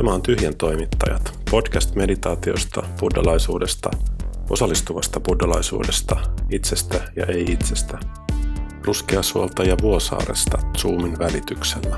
[0.00, 3.90] Tämä on Tyhjän toimittajat, podcast meditaatiosta, buddhalaisuudesta,
[4.50, 6.16] osallistuvasta buddhalaisuudesta,
[6.50, 7.98] itsestä ja ei-itsestä,
[8.84, 11.96] Ruskeasuolta ja Vuosaaresta Zoomin välityksellä.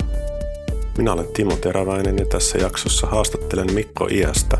[0.97, 4.57] Minä olen Timo Teräväinen ja tässä jaksossa haastattelen Mikko Iästä.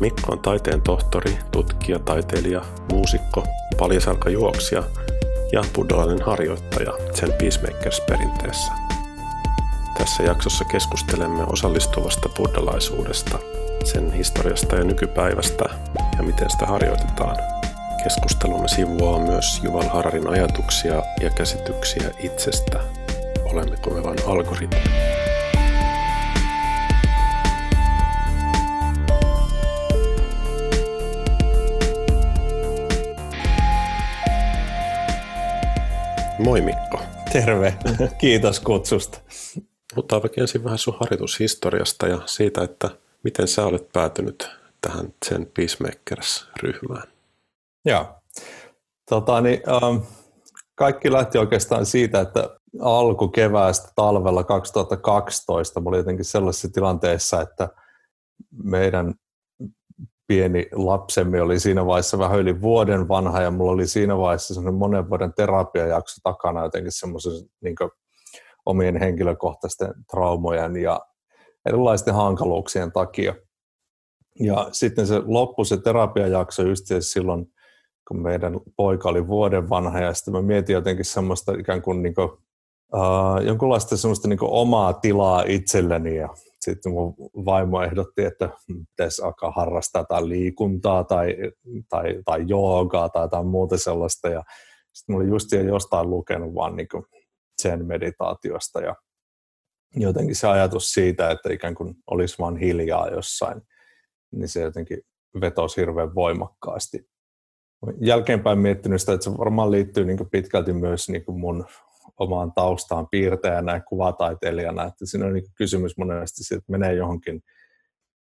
[0.00, 2.62] Mikko on taiteen tohtori, tutkija, taiteilija,
[2.92, 3.44] muusikko,
[3.78, 4.82] paljasalkajuoksija
[5.52, 8.72] ja buddhalainen harjoittaja Zen Peacemakers-perinteessä–
[9.98, 13.38] tässä jaksossa keskustelemme osallistuvasta buddhalaisuudesta,
[13.84, 15.64] sen historiasta ja nykypäivästä
[16.16, 17.36] ja miten sitä harjoitetaan.
[18.04, 22.80] Keskustelumme sivuaa myös Juval Hararin ajatuksia ja käsityksiä itsestä.
[23.44, 24.76] Olemmeko me vain algoritmi?
[36.38, 37.02] Moi Mikko.
[37.32, 37.74] Terve,
[38.18, 39.18] kiitos kutsusta.
[39.94, 42.90] Puhutaan vaikka ensin vähän sun harjoitushistoriasta ja siitä, että
[43.24, 44.50] miten sä olet päätynyt
[44.80, 47.08] tähän Zen Peacemakers-ryhmään.
[47.84, 48.06] Joo.
[49.10, 49.96] Tota, niin, ähm,
[50.74, 52.50] kaikki lähti oikeastaan siitä, että
[52.80, 57.68] alkukeväästä talvella 2012 mä olin jotenkin sellaisessa tilanteessa, että
[58.62, 59.14] meidän
[60.26, 64.78] pieni lapsemme oli siinä vaiheessa vähän yli vuoden vanha ja mulla oli siinä vaiheessa semmoinen
[64.78, 67.74] monen vuoden terapiajakso takana jotenkin semmoisen niin
[68.66, 71.00] omien henkilökohtaisten traumojen ja
[71.66, 73.34] erilaisten hankaluuksien takia.
[74.40, 77.46] Ja sitten se loppui se terapiajakso just silloin,
[78.08, 82.14] kun meidän poika oli vuoden vanha, ja sitten mä mietin jotenkin semmoista ikään kuin, niin
[82.14, 82.28] kuin
[82.94, 86.28] uh, jonkunlaista semmoista niin omaa tilaa itselleni, ja
[86.60, 88.48] sitten mun vaimo ehdotti, että
[88.88, 91.36] pitäisi alkaa harrastaa tai liikuntaa tai,
[91.88, 94.42] tai, tai joogaa tai jotain muuta sellaista, ja
[94.92, 97.04] sitten mä olin just jostain lukenut vaan niin kuin
[97.62, 98.94] sen meditaatiosta ja
[99.96, 103.62] jotenkin se ajatus siitä, että ikään kuin olisi vain hiljaa jossain,
[104.32, 105.02] niin se jotenkin
[105.40, 107.08] vetosi hirveän voimakkaasti.
[108.00, 111.66] Jälkeenpäin miettinyt sitä, että se varmaan liittyy niin pitkälti myös niin mun
[112.18, 117.42] omaan taustaan piirtäjänä ja kuvataiteilijana, että siinä on niin kysymys monesti siitä, että menee johonkin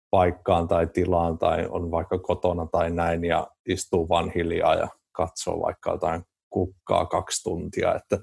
[0.10, 5.62] paikkaan tai tilaan tai on vaikka kotona tai näin ja istuu vaan hiljaa ja katsoo
[5.62, 8.20] vaikka jotain kukkaa kaksi tuntia, että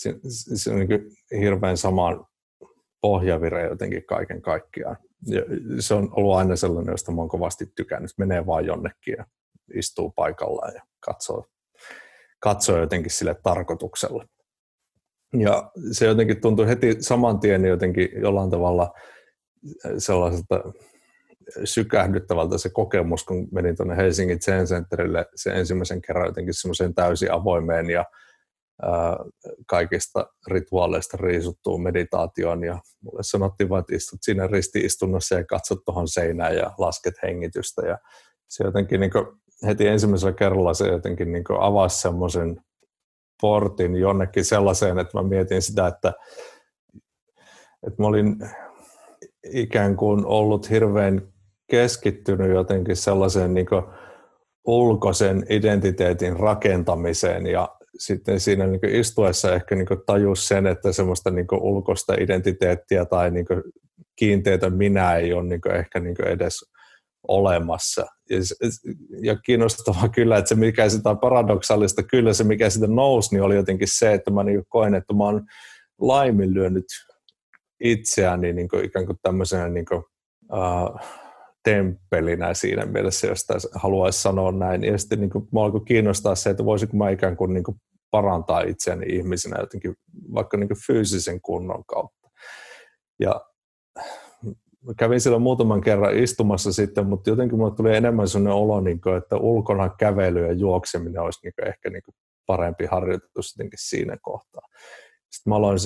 [0.00, 0.14] se,
[0.54, 2.28] se on niin hirveän sama
[3.00, 4.96] pohjavire jotenkin kaiken kaikkiaan.
[5.26, 5.42] Ja
[5.78, 8.10] se on ollut aina sellainen, josta mä oon kovasti tykännyt.
[8.18, 9.24] Menee vaan jonnekin ja
[9.74, 11.46] istuu paikallaan ja katsoo,
[12.38, 14.26] katsoo jotenkin sille tarkoituksella.
[15.38, 18.92] Ja se jotenkin tuntui heti saman tien jotenkin jollain tavalla
[19.98, 20.62] sellaiselta
[21.64, 27.32] sykähdyttävältä se kokemus, kun menin tuonne Helsingin Zen Centerille se ensimmäisen kerran jotenkin semmoiseen täysin
[27.32, 28.04] avoimeen ja
[29.66, 36.08] kaikista rituaaleista riisuttuun meditaatioon ja mulle sanottiin vaan, että istut siinä ristiistunnossa ja katsot tuohon
[36.08, 37.86] seinään ja lasket hengitystä.
[37.86, 37.98] Ja
[38.48, 39.10] se jotenkin niin
[39.66, 42.60] heti ensimmäisellä kerralla se jotenkin niin avasi semmoisen
[43.40, 46.12] portin jonnekin sellaiseen, että mä mietin sitä, että,
[47.86, 48.36] että mä olin
[49.52, 51.32] ikään kuin ollut hirveän
[51.70, 53.66] keskittynyt jotenkin sellaiseen niin
[54.66, 61.46] ulkoisen identiteetin rakentamiseen ja sitten siinä niin istuessa ehkä niin tajus sen, että semmoista niin
[61.52, 63.46] ulkoista identiteettiä tai niin
[64.16, 66.54] kiinteitä minä ei ole niin ehkä niin edes
[67.28, 68.06] olemassa.
[68.30, 68.36] Ja,
[69.22, 73.42] ja kiinnostavaa kyllä, että se mikä sitä on paradoksaalista, kyllä se mikä sitä nousi, niin
[73.42, 75.46] oli jotenkin se, että mä niin koen, että mä oon
[76.00, 76.84] laiminlyönyt
[77.80, 80.02] itseäni niin kuin ikään kuin tämmöisenä niin kuin,
[80.52, 81.00] uh,
[81.64, 84.84] temppelinä siinä mielessä, jos haluaisi sanoa näin.
[84.84, 87.80] Ja sitten niin kuin, mä alkoi kiinnostaa se, että voisinko mä ikään kuin, niin kuin
[88.10, 89.94] parantaa itseäni ihmisenä jotenkin
[90.34, 92.30] vaikka niin kuin fyysisen kunnon kautta.
[93.20, 93.40] Ja
[94.96, 99.16] kävin siellä muutaman kerran istumassa sitten, mutta jotenkin mulle tuli enemmän sellainen olo, niin kuin,
[99.16, 102.14] että ulkona kävely ja juokseminen olisi niin kuin ehkä niin kuin
[102.46, 104.62] parempi harjoitus jotenkin siinä kohtaa.
[105.30, 105.78] Sitten mä aloin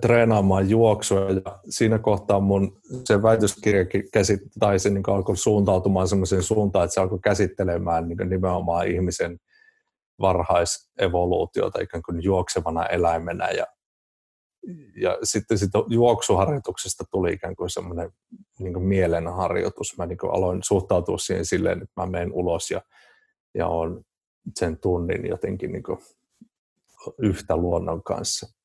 [0.00, 6.84] treenaamaan juoksua ja siinä kohtaa mun se väitöskirja käsit, tai niin alkoi suuntautumaan sellaiseen suuntaan,
[6.84, 9.38] että se alkoi käsittelemään niin nimenomaan ihmisen
[10.20, 13.66] varhaisevoluutiota ikään kuin juoksevana eläimenä ja,
[14.96, 18.10] ja sitten sit juoksuharjoituksesta tuli ikään kuin semmoinen
[18.58, 19.98] niin kuin mielenharjoitus.
[19.98, 22.82] Mä niin aloin suhtautua siihen silleen, että mä menen ulos ja,
[23.54, 24.04] ja on
[24.56, 25.82] sen tunnin jotenkin niin
[27.18, 28.61] yhtä luonnon kanssa.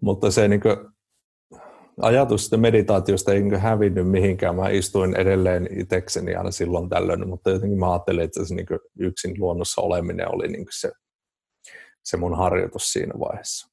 [0.00, 0.76] Mutta se niin kuin,
[2.02, 4.56] ajatus sitä meditaatiosta ei niin hävinnyt mihinkään.
[4.56, 8.66] Mä istuin edelleen itsekseni aina silloin tällöin, mutta jotenkin mä ajattelin, että se niin
[8.98, 10.92] yksin luonnossa oleminen oli niin se,
[12.04, 13.70] se mun harjoitus siinä vaiheessa.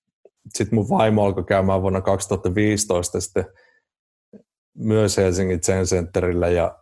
[0.53, 3.45] Sitten mun vaimo alkoi käymään vuonna 2015 sitten
[4.77, 6.77] myös Helsingin Zen Centerillä ja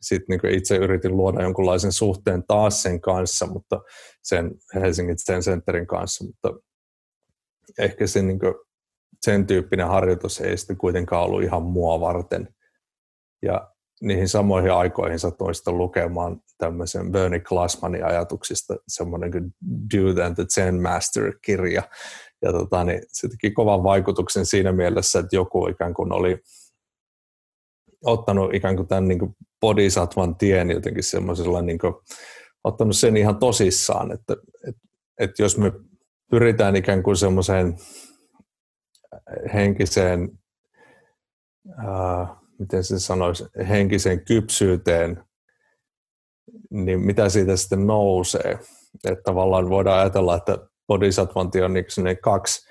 [0.00, 3.80] sitten niin itse yritin luoda jonkunlaisen suhteen taas sen kanssa, mutta
[4.22, 6.48] sen Helsingin Zen Centerin kanssa, mutta
[7.78, 8.38] ehkä se niin
[9.22, 12.48] sen tyyppinen harjoitus ei sitten kuitenkaan ollut ihan mua varten.
[13.42, 19.54] Ja niihin samoihin aikoihin satuin sitten lukemaan tämmöisen Bernie Glassmanin ajatuksista semmoinen kuin
[19.94, 21.82] Do and the Zen Master-kirja.
[22.42, 26.38] Ja tota, niin se teki kovan vaikutuksen siinä mielessä, että joku ikään kuin oli
[28.04, 31.94] ottanut ikään kuin tämän niin kuin bodhisattvan tien jotenkin semmoisella, niin kuin,
[32.64, 34.36] ottanut sen ihan tosissaan, että,
[34.68, 34.80] että,
[35.18, 35.72] että jos me
[36.30, 37.76] pyritään ikään kuin semmoiseen
[39.54, 40.38] henkiseen,
[41.76, 45.24] ää, miten se sanoisi, henkiseen kypsyyteen,
[46.70, 48.58] niin mitä siitä sitten nousee?
[49.04, 52.68] Että tavallaan voidaan ajatella, että bodhisattvanti on niin kaksi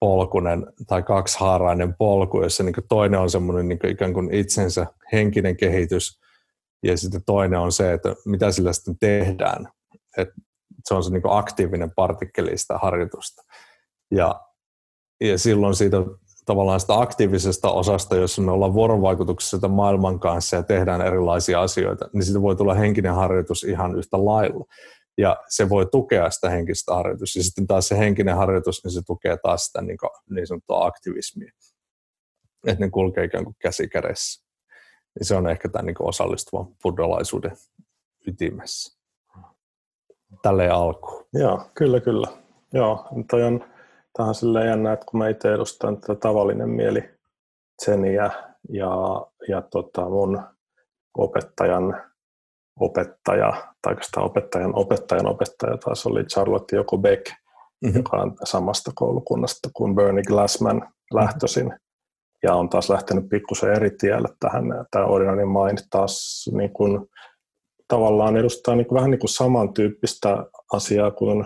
[0.00, 6.20] polkunen tai kaksihaarainen polku, jossa niin toinen on semmoinen niin ikään kuin itsensä henkinen kehitys
[6.82, 9.68] ja sitten toinen on se, että mitä sillä sitten tehdään.
[10.16, 10.28] Et
[10.84, 13.42] se on se niin aktiivinen partikkelista harjoitusta.
[14.10, 14.40] Ja,
[15.20, 15.96] ja silloin siitä
[16.44, 22.08] tavallaan sitä aktiivisesta osasta, jossa me ollaan vuorovaikutuksessa sitä maailman kanssa ja tehdään erilaisia asioita,
[22.12, 24.64] niin siitä voi tulla henkinen harjoitus ihan yhtä lailla
[25.18, 27.38] ja se voi tukea sitä henkistä harjoitusta.
[27.38, 30.86] Ja sitten taas se henkinen harjoitus, niin se tukee taas sitä niin, kuin, niin sanottua
[30.86, 31.52] aktivismia.
[32.66, 34.44] Että ne kulkee ikään kuin käsi kädessä.
[35.18, 37.56] Niin se on ehkä tämän niin osallistuvan buddhalaisuuden
[38.26, 39.01] ytimessä.
[40.42, 41.26] Tälleen alkuun.
[41.32, 42.28] Joo, kyllä, kyllä.
[42.72, 43.64] Joo, toi on
[44.16, 47.10] tähän silleen jännä, että kun mä itse edustan tätä tavallinen mieli
[47.84, 48.30] Zeniä
[48.68, 50.42] ja, ja tota mun
[51.18, 52.02] opettajan
[52.80, 53.52] opettaja,
[53.82, 57.96] tai oikeastaan opettajan opettajan opettaja taas oli Charlotte Joko Beck, mm-hmm.
[57.96, 61.64] joka on samasta koulukunnasta kuin Bernie Glassman lähtöisin.
[61.64, 61.78] Mm-hmm.
[62.42, 64.64] Ja on taas lähtenyt pikkusen eri tielle tähän.
[64.90, 67.08] Tämä Ordinary Mind taas niin kuin,
[67.92, 71.44] tavallaan edustaa niin kuin, vähän niin kuin samantyyppistä asiaa kuin,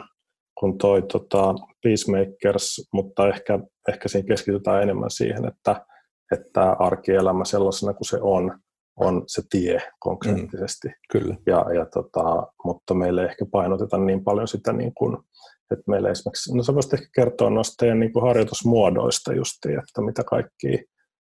[0.61, 3.59] kuin toi tota, Peacemakers, mutta ehkä,
[3.89, 5.87] ehkä siinä keskitytään enemmän siihen, että,
[6.33, 8.59] että arkielämä sellaisena kuin se on,
[8.97, 10.89] on se tie konkreettisesti.
[10.89, 11.37] Mm, kyllä.
[11.47, 15.17] Ja, ja tota, mutta meille ehkä painoteta niin paljon sitä, niin kuin,
[15.71, 20.03] että meille esimerkiksi, no sä voisit ehkä kertoa noista teidän niin kuin harjoitusmuodoista justiin, että
[20.03, 20.85] mitä kaikki,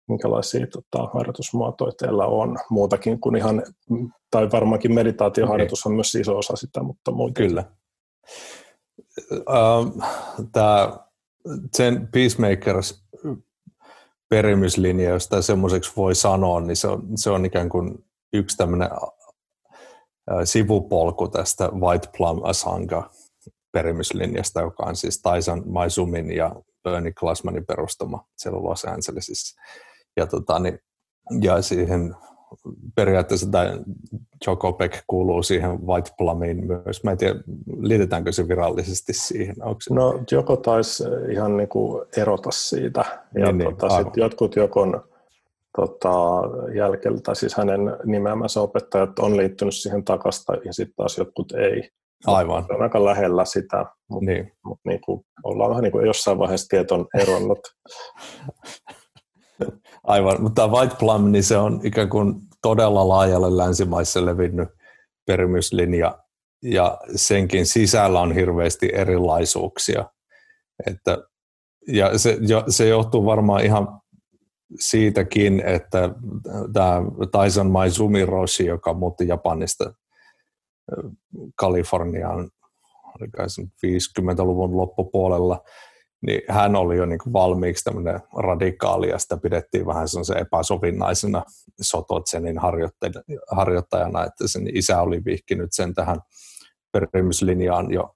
[0.09, 3.63] minkälaisia tota, harjoitusmuotoja teillä on, muutakin kuin ihan,
[4.31, 5.91] tai varmaankin meditaatioharjoitus okay.
[5.91, 7.35] on myös iso osa sitä, mutta muuta.
[7.35, 7.65] Kyllä.
[9.33, 10.03] Uh,
[10.53, 10.99] Tämä
[11.77, 13.05] Zen Peacemakers
[14.29, 18.89] perimyslinja, jos tämä semmoiseksi voi sanoa, niin se on, se on ikään kuin yksi tämmöinen
[20.45, 23.11] sivupolku tästä White Plum Asanga
[23.73, 29.61] perimyslinjasta, joka on siis Tyson Maisumin ja Bernie Glassmanin perustama siellä Los Angelesissa.
[30.19, 30.79] Ja, tota, niin,
[31.41, 32.15] ja siihen
[32.95, 33.65] periaatteessa tämä
[34.79, 37.05] Beck kuuluu siihen White Plumiin myös.
[37.05, 37.35] Mä en tiedä,
[37.81, 39.55] liitetäänkö se virallisesti siihen?
[39.61, 39.95] Onko se...
[39.95, 43.05] No Joko taisi ihan niin kuin erota siitä.
[43.35, 45.05] Ja niin, tota, niin, sit jotkut Jokon
[45.77, 46.11] tota,
[46.75, 51.91] jälkellä, tai siis hänen nimeämänsä opettajat on liittynyt siihen takasta, ja sitten taas jotkut ei.
[52.27, 52.65] Aivan.
[52.67, 54.53] Se on aika lähellä sitä, mutta niin.
[54.65, 57.61] mut niin kuin, ollaan vähän niin kuin jossain vaiheessa tieton eronnut.
[60.05, 64.69] Aivan, mutta White Plum, niin se on ikään kuin todella laajalle länsimaissa levinnyt
[65.27, 66.19] perimyslinja,
[66.63, 70.05] ja senkin sisällä on hirveästi erilaisuuksia.
[70.87, 71.19] Että,
[71.89, 72.39] ja se,
[72.69, 74.01] se johtuu varmaan ihan
[74.81, 76.11] siitäkin, että
[76.73, 77.03] tämä
[77.43, 79.95] Tyson Maizumi Roshi, joka muutti Japanista
[81.57, 82.51] Kaliforniaan
[83.87, 85.61] 50-luvun loppupuolella,
[86.27, 91.45] niin hän oli jo niin kuin valmiiksi tämmöinen radikaali ja sitä pidettiin vähän sellaisen epäsovinnaisena
[91.81, 92.57] Sototsenin
[93.51, 96.21] harjoittajana, että sen isä oli vihkinyt sen tähän
[96.93, 98.15] perimyslinjaan jo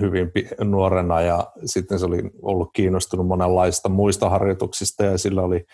[0.00, 0.32] hyvin
[0.64, 5.64] nuorena ja sitten se oli ollut kiinnostunut monenlaista muista harjoituksista ja sillä oli,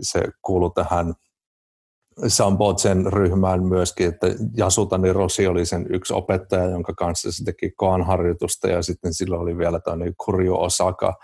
[0.00, 1.14] se kuulu tähän
[2.28, 7.72] Sambotsen ryhmään myöskin, että Jasutani Rosi oli sen yksi opettaja, jonka kanssa se teki
[8.04, 11.14] harjoitusta ja sitten sillä oli vielä tämmöinen Kurjo Osaka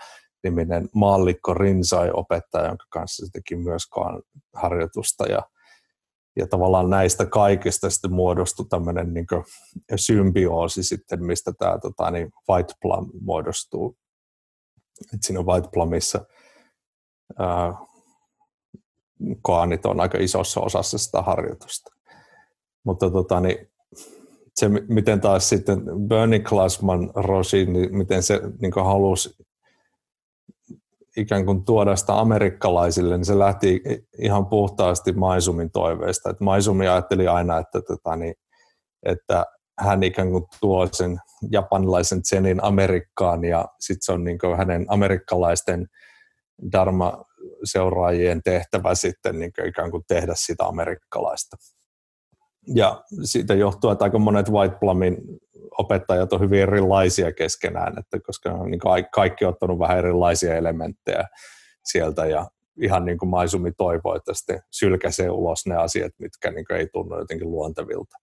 [0.43, 3.83] niminen maallikko Rinsai-opettaja, jonka kanssa se teki myös
[4.53, 5.41] harjoitusta ja,
[6.35, 9.25] ja tavallaan näistä kaikista sitten muodostui tämmöinen niin
[9.95, 13.97] symbioosi sitten, mistä tämä tota, niin White Plum muodostuu.
[15.13, 16.25] Et siinä White Plumissa
[17.39, 17.73] ää,
[19.41, 21.93] koanit on aika isossa osassa sitä harjoitusta.
[22.83, 23.71] Mutta tota, niin
[24.55, 29.29] se, miten taas sitten Bernie Glassman Rosi, niin miten se niin halusi
[31.17, 33.81] ikään kuin tuoda sitä amerikkalaisille, niin se lähti
[34.17, 36.29] ihan puhtaasti Maisumin toiveesta.
[36.29, 38.35] Että Maisumi ajatteli aina, että, tota, niin,
[39.03, 39.45] että
[39.79, 41.19] hän ikään kuin tuo sen
[41.51, 45.87] japanilaisen zenin Amerikkaan ja sitten se on niin hänen amerikkalaisten
[47.41, 51.57] dharma-seuraajien tehtävä sitten niin kuin ikään kuin tehdä sitä amerikkalaista.
[52.75, 55.17] Ja siitä johtuu, että aika monet White Plumin
[55.77, 58.81] opettajat on hyvin erilaisia keskenään, että koska on niin
[59.11, 61.23] kaikki on ottanut vähän erilaisia elementtejä
[61.85, 62.47] sieltä ja
[62.81, 67.19] ihan niin kuin Maisumi toivoi, että sitten sylkäsee ulos ne asiat, mitkä niin ei tunnu
[67.19, 68.17] jotenkin luontevilta.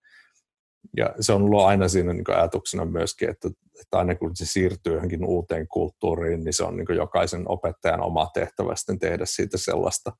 [0.96, 3.48] Ja se on ollut aina siinä niin ajatuksena myöskin, että,
[3.80, 8.30] että aina kun se siirtyy johonkin uuteen kulttuuriin, niin se on niin jokaisen opettajan oma
[8.34, 10.12] tehtävä sitten tehdä siitä sellaista,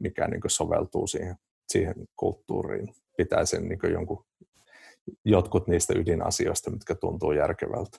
[0.00, 1.36] mikä niin soveltuu siihen,
[1.68, 2.94] siihen kulttuuriin.
[3.16, 4.24] Pitää sen niin jonkun,
[5.24, 7.98] jotkut niistä ydinasioista, mitkä tuntuu järkevältä.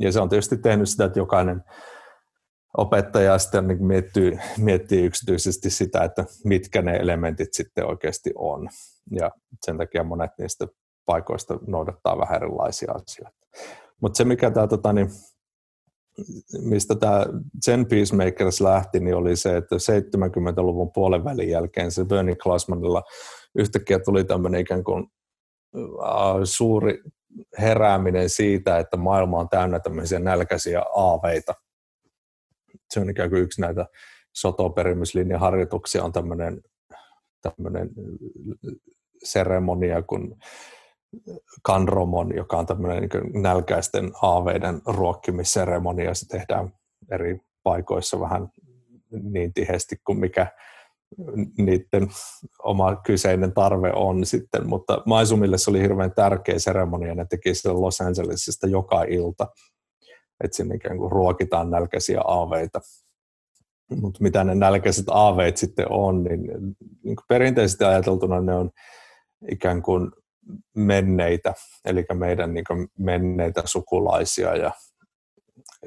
[0.00, 1.64] Ja se on tietysti tehnyt sitä, että jokainen
[2.76, 8.68] opettaja sitten niin miettii, miettii yksityisesti sitä, että mitkä ne elementit sitten oikeasti on.
[9.10, 9.30] Ja
[9.66, 10.66] sen takia monet niistä
[11.08, 13.38] paikoista noudattaa vähän erilaisia asioita.
[14.00, 15.08] Mutta se, mikä tämä, tota, niin,
[16.62, 17.26] mistä tämä
[17.64, 23.02] Zen Peacemakers lähti, niin oli se, että 70-luvun puolen välin jälkeen se Bernie Klausmanilla
[23.54, 25.06] yhtäkkiä tuli tämmöinen ikään kuin
[26.44, 27.02] suuri
[27.58, 30.20] herääminen siitä, että maailma on täynnä tämmöisiä
[30.94, 31.54] aaveita.
[32.90, 33.86] Se on ikään kuin yksi näitä
[34.34, 36.60] sotoperimyslinjan harjoituksia, on tämmöinen,
[37.42, 37.90] tämmöinen
[39.24, 40.36] seremonia, kun
[41.62, 46.14] kanromon, joka on tämmöinen niin nälkäisten aaveiden ruokkimisseremonia.
[46.14, 46.72] Se tehdään
[47.10, 48.48] eri paikoissa vähän
[49.22, 50.46] niin tiheesti kuin mikä
[51.58, 52.08] niiden
[52.62, 57.72] oma kyseinen tarve on sitten, mutta Maisumille se oli hirveän tärkeä seremonia, ne teki sitä
[57.72, 59.46] Los Angelesista joka ilta,
[60.44, 62.80] että sinne ikään kuin ruokitaan nälkäisiä aaveita.
[64.00, 66.40] Mutta mitä ne nälkäiset aaveet sitten on, niin,
[66.80, 68.70] niin kuin perinteisesti ajateltuna ne on
[69.50, 70.10] ikään kuin
[70.76, 72.64] menneitä, eli meidän niin
[72.98, 74.70] menneitä sukulaisia ja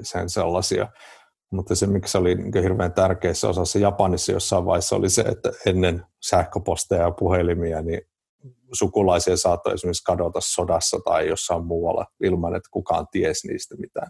[0.01, 0.87] sen sellaisia.
[1.51, 5.51] Mutta se, miksi se oli niin hirveän tärkeässä osassa Japanissa jossain vaiheessa, oli se, että
[5.65, 8.01] ennen sähköposteja ja puhelimia, niin
[8.73, 14.07] sukulaisia saattoi esimerkiksi kadota sodassa tai jossain muualla ilman, että kukaan ties niistä mitään.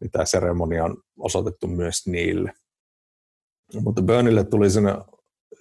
[0.00, 2.52] Niin tämä seremonia on osoitettu myös niille.
[3.80, 5.04] Mutta Burnille tuli sellainen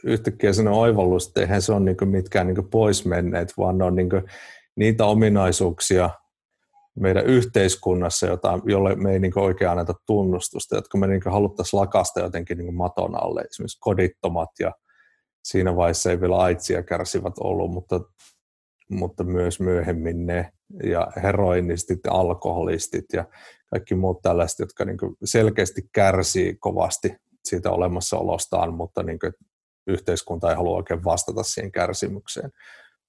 [0.03, 3.95] yhtäkkiä sen oivallus, että eihän se ole niin mitkään niin pois menneet, vaan ne on
[3.95, 4.09] niin
[4.75, 6.09] niitä ominaisuuksia
[6.99, 12.19] meidän yhteiskunnassa, jota, jolle me ei niin oikein anneta tunnustusta, jotka me niin haluttaisiin lakasta
[12.19, 14.71] jotenkin niin maton alle, esimerkiksi kodittomat ja
[15.43, 17.99] siinä vaiheessa ei vielä aitsia kärsivät ollut, mutta,
[18.89, 20.51] mutta myös myöhemmin ne
[20.83, 23.25] ja heroinistit alkoholistit ja
[23.69, 29.33] kaikki muut tällaiset, jotka niin selkeästi kärsii kovasti siitä olemassaolostaan, mutta niin kuin,
[29.87, 32.51] yhteiskunta ei halua oikein vastata siihen kärsimykseen.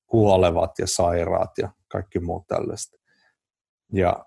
[0.07, 2.97] Kuolevat ja sairaat ja kaikki muut tällaista.
[3.93, 4.25] Ja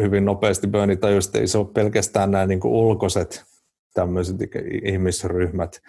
[0.00, 3.44] hyvin nopeasti Bernie tajusi, että ei se ole pelkästään nämä niin ulkoiset
[3.94, 4.36] tämmöiset
[4.84, 5.80] ihmisryhmät,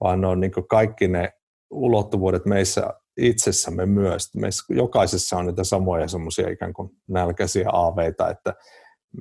[0.00, 1.32] vaan ne on niin kaikki ne
[1.70, 4.34] ulottuvuudet meissä itsessämme myös.
[4.34, 8.54] Meissä jokaisessa on niitä samoja semmoisia ikään kuin nälkäisiä aaveita, että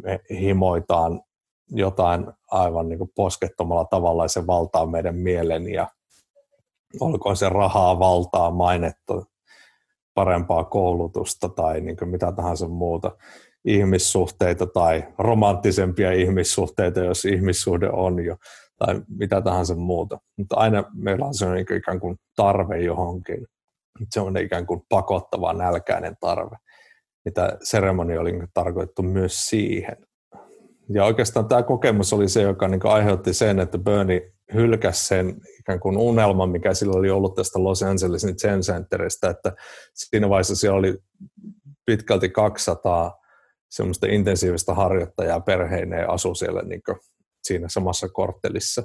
[0.04, 1.22] me himoitaan
[1.70, 5.88] jotain aivan niin poskettomalla tavalla ja se valtaa meidän mielen ja
[7.00, 9.24] olkoon se rahaa, valtaa, mainetta,
[10.14, 13.12] parempaa koulutusta tai niin mitä tahansa muuta
[13.68, 18.36] ihmissuhteita tai romanttisempia ihmissuhteita, jos ihmissuhde on jo,
[18.78, 20.20] tai mitä tahansa muuta.
[20.38, 23.48] Mutta aina meillä on sellainen ikään kuin tarve johonkin.
[24.12, 26.56] Se on ikään kuin pakottava, nälkäinen tarve.
[27.26, 29.98] Mitä seremonia oli tarkoitettu myös siihen.
[30.90, 35.80] Ja oikeastaan tämä kokemus oli se, joka niin aiheutti sen, että Bernie hylkäsi sen ikään
[35.80, 39.56] kuin unelman, mikä sillä oli ollut tästä Los Angelesin Zen Centeristä, että
[39.94, 40.98] siinä vaiheessa siellä oli
[41.86, 43.22] pitkälti 200
[43.70, 46.82] semmoista intensiivistä harjoittajaa perheineen asu siellä niin
[47.44, 48.84] siinä samassa korttelissa.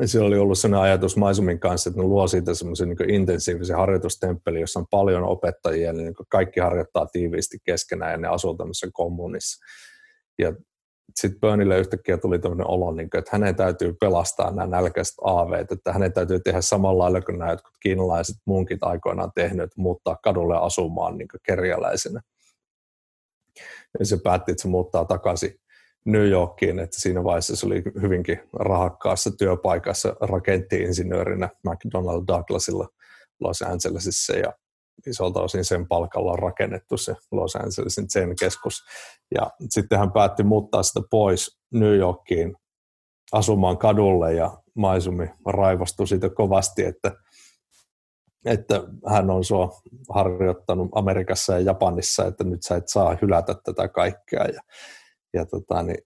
[0.00, 3.76] Ja siellä oli ollut sellainen ajatus Maisumin kanssa, että ne luo siitä semmoisen niin intensiivisen
[3.76, 9.64] harjoitustemppelin, jossa on paljon opettajia, niin kaikki harjoittaa tiiviisti keskenään ja ne asuu tämmöisessä kommunissa.
[10.38, 10.52] Ja
[11.14, 15.72] sitten Burnille yhtäkkiä tuli tämmöinen olo, niin kuin, että hänen täytyy pelastaa nämä nälkäiset aaveet,
[15.72, 20.56] että hänen täytyy tehdä samalla lailla kuin nämä jotkut kiinalaiset munkit aikoinaan tehnyt, muuttaa kadulle
[20.56, 22.20] asumaan niin kerjäläisenä.
[23.98, 25.60] Ja se päätti, että se muuttaa takaisin
[26.04, 32.88] New Yorkiin, että siinä vaiheessa se oli hyvinkin rahakkaassa työpaikassa rakenttiinsinöörinä McDonnell Douglasilla
[33.40, 34.52] Los Angelesissa ja
[35.06, 38.84] isolta osin sen palkalla on rakennettu se Los Angelesin Zen-keskus.
[39.34, 42.56] Ja sitten hän päätti muuttaa sitä pois New Yorkiin
[43.32, 47.12] asumaan kadulle ja Maisumi raivostui siitä kovasti, että,
[48.44, 53.88] että hän on sua harjoittanut Amerikassa ja Japanissa, että nyt sä et saa hylätä tätä
[53.88, 54.44] kaikkea.
[54.44, 54.60] Ja,
[55.34, 55.98] ja tota, niin,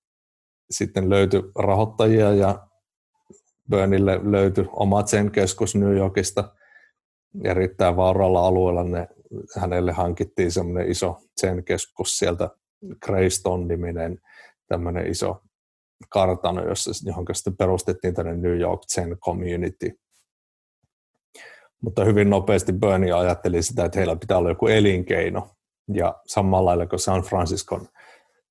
[0.71, 2.67] sitten löytyi rahoittajia ja
[3.71, 6.55] Burnille löytyi oma sen keskus New Yorkista
[7.45, 8.85] erittäin vauraalla alueella.
[8.85, 9.09] Ne,
[9.59, 12.51] hänelle hankittiin semmoinen iso sen keskus sieltä,
[13.07, 14.19] Greystone-niminen
[14.69, 15.43] tämmöinen iso
[16.09, 20.01] kartano, jossa, johon sitten perustettiin tänne New York Zen Community.
[21.83, 25.51] Mutta hyvin nopeasti Bernie ajatteli sitä, että heillä pitää olla joku elinkeino.
[25.93, 27.89] Ja samalla lailla kuin San Franciscon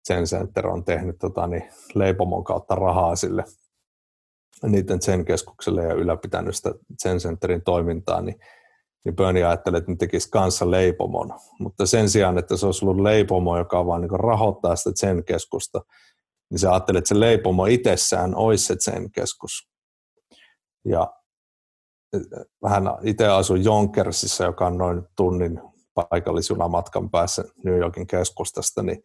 [0.08, 3.44] Zen Center on tehnyt tota, niin, leipomon kautta rahaa sille
[4.64, 8.40] niiden Zen keskukselle ja ylläpitänyt sitä Zen Centerin toimintaa, niin,
[9.06, 11.34] niin Bernie ajatteli, että ne tekisi kanssa leipomon.
[11.60, 15.82] Mutta sen sijaan, että se olisi ollut leipomo, joka vaan niin rahoittaa sitä Zen keskusta,
[16.52, 19.70] niin se ajatteli, että se leipomo itsessään olisi se sen keskus.
[20.86, 21.14] Ja
[22.64, 25.62] vähän itse asun Jonkersissa, joka on noin tunnin
[25.94, 29.04] paikallisjunamatkan päässä New Yorkin keskustasta, niin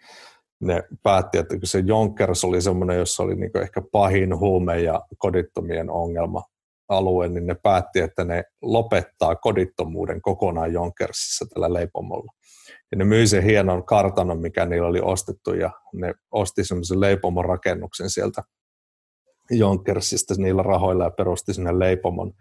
[0.61, 5.91] ne päätti, että se Jonkers oli semmoinen, jossa oli niin ehkä pahin huume ja kodittomien
[5.91, 6.43] ongelma
[6.89, 12.33] alue, niin ne päätti, että ne lopettaa kodittomuuden kokonaan Jonkersissa tällä leipomolla.
[12.93, 17.45] Ja ne myi sen hienon kartanon, mikä niillä oli ostettu, ja ne osti semmoisen leipomon
[17.45, 18.43] rakennuksen sieltä
[19.51, 22.33] Jonkersista niillä rahoilla ja perusti sinne leipomon.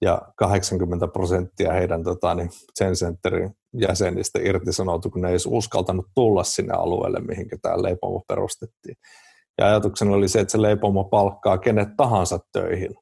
[0.00, 6.44] Ja 80 prosenttia heidän tota, niin Zen Centerin jäsenistä irtisanoutui, kun ne ei uskaltanut tulla
[6.44, 8.96] sinne alueelle, mihin tämä leipomo perustettiin.
[9.58, 12.94] Ja ajatuksena oli se, että se leipomo palkkaa kenet tahansa töihin.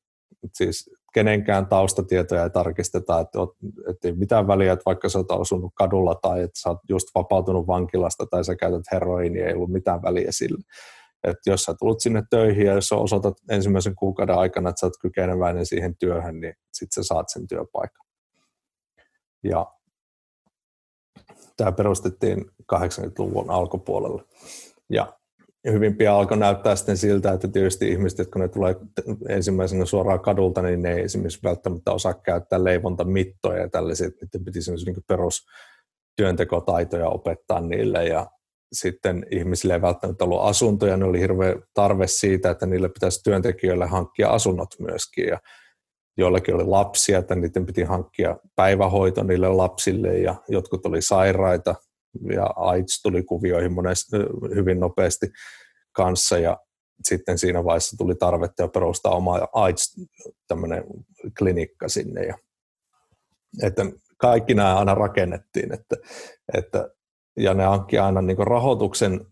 [0.54, 3.56] Siis kenenkään taustatietoja ei tarkisteta, että, oot,
[3.90, 7.08] että ei mitään väliä, että vaikka sä oot asunut kadulla tai että sä oot just
[7.14, 10.64] vapautunut vankilasta tai sä käytät heroinia, ei ollut mitään väliä sille.
[11.24, 14.86] Että jos sä tulet sinne töihin ja jos sä osoitat ensimmäisen kuukauden aikana, että sä
[14.86, 18.06] oot kykeneväinen siihen työhön, niin sitten sä saat sen työpaikan.
[19.44, 19.66] Ja
[21.56, 24.24] tämä perustettiin 80-luvun alkupuolella.
[24.90, 25.19] Ja
[25.66, 28.76] hyvin pian alkoi näyttää sitten siltä, että tietysti ihmiset, kun ne tulee
[29.28, 34.44] ensimmäisenä suoraan kadulta, niin ne ei esimerkiksi välttämättä osaa käyttää leivontamittoja ja tällaisia, että niiden
[34.44, 35.46] piti niin perus
[36.16, 38.06] työntekotaitoja opettaa niille.
[38.06, 38.26] Ja
[38.72, 43.86] sitten ihmisille ei välttämättä ollut asuntoja, ne oli hirveä tarve siitä, että niille pitäisi työntekijöille
[43.86, 45.26] hankkia asunnot myöskin.
[45.26, 45.38] Ja
[46.16, 51.74] joillakin oli lapsia, että niiden piti hankkia päivähoito niille lapsille ja jotkut oli sairaita,
[52.34, 54.16] ja AIDS tuli kuvioihin monesti,
[54.54, 55.26] hyvin nopeasti
[55.92, 56.58] kanssa ja
[57.04, 59.96] sitten siinä vaiheessa tuli tarvetta jo perustaa oma AIDS
[61.38, 62.34] klinikka sinne ja
[63.62, 63.82] että
[64.16, 65.96] kaikki nämä aina rakennettiin että,
[66.54, 66.88] että,
[67.36, 69.26] ja ne hankki aina niin rahoituksen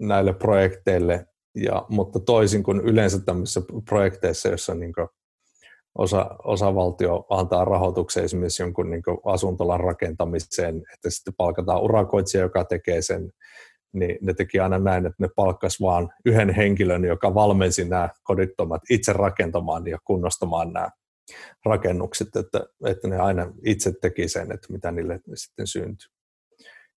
[0.00, 4.92] näille projekteille, ja, mutta toisin kuin yleensä tämmöisissä projekteissa, joissa niin
[5.98, 13.02] osa, osavaltio antaa rahoituksen esimerkiksi jonkun niin asuntolan rakentamiseen, että sitten palkataan urakoitsija, joka tekee
[13.02, 13.32] sen,
[13.92, 18.82] niin ne teki aina näin, että ne palkkas vaan yhden henkilön, joka valmensi nämä kodittomat
[18.90, 20.90] itse rakentamaan ja kunnostamaan nämä
[21.64, 26.08] rakennukset, että, että ne aina itse teki sen, että mitä niille sitten syntyi.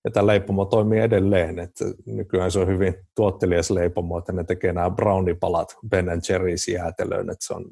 [0.04, 4.74] Ja tämä leipomo toimii edelleen, että nykyään se on hyvin tuottelias leipomo, että ne tekee
[4.74, 7.66] nämä brownie-palat Ben Jerry's jäätelöön, että se on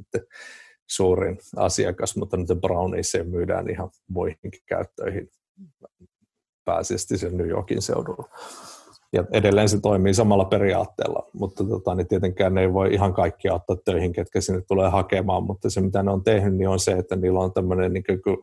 [0.89, 5.29] suurin asiakas, mutta nyt brownies myydään ihan muihinkin käyttöihin
[6.65, 8.29] pääasiassa sen New Yorkin seudulla.
[9.13, 13.53] Ja edelleen se toimii samalla periaatteella, mutta tota, niin tietenkään ne ei voi ihan kaikkia
[13.53, 16.91] ottaa töihin, ketkä sinne tulee hakemaan, mutta se mitä ne on tehnyt, niin on se,
[16.91, 18.37] että niillä on tämmöinen niin kuin,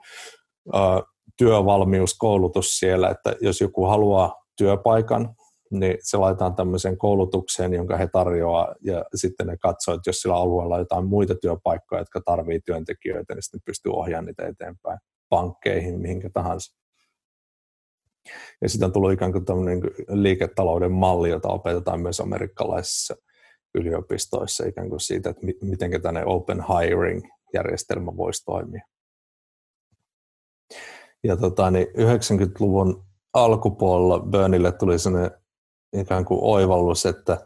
[0.74, 1.03] uh,
[1.38, 5.35] työvalmiuskoulutus siellä, että jos joku haluaa työpaikan,
[5.70, 10.37] niin se laitetaan tämmöiseen koulutukseen, jonka he tarjoaa, ja sitten ne katsoo, että jos sillä
[10.37, 16.00] alueella on jotain muita työpaikkoja, jotka tarvitsevat työntekijöitä, niin sitten pystyy ohjaamaan niitä eteenpäin pankkeihin,
[16.00, 16.80] mihinkä tahansa.
[18.62, 23.14] Ja sitten on tullut ikään kuin tämmöinen liiketalouden malli, jota opetetaan myös amerikkalaisissa
[23.74, 28.83] yliopistoissa ikään kuin siitä, että miten tänne open hiring-järjestelmä voisi toimia.
[31.24, 33.04] Ja tota, niin 90-luvun
[33.35, 35.39] alkupuolella Burnille tuli sellainen
[35.92, 37.38] ikään kuin oivallus, että,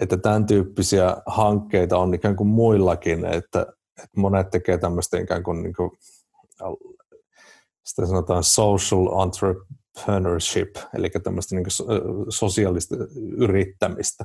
[0.00, 3.60] että tämän tyyppisiä hankkeita on ikään kuin muillakin, että,
[3.98, 5.90] että monet tekee tämmöistä ikään kuin, niin kuin
[7.84, 11.66] sitä sanotaan social entrepreneurship, eli tämmöistä niin
[12.28, 12.96] sosiaalista
[13.36, 14.24] yrittämistä.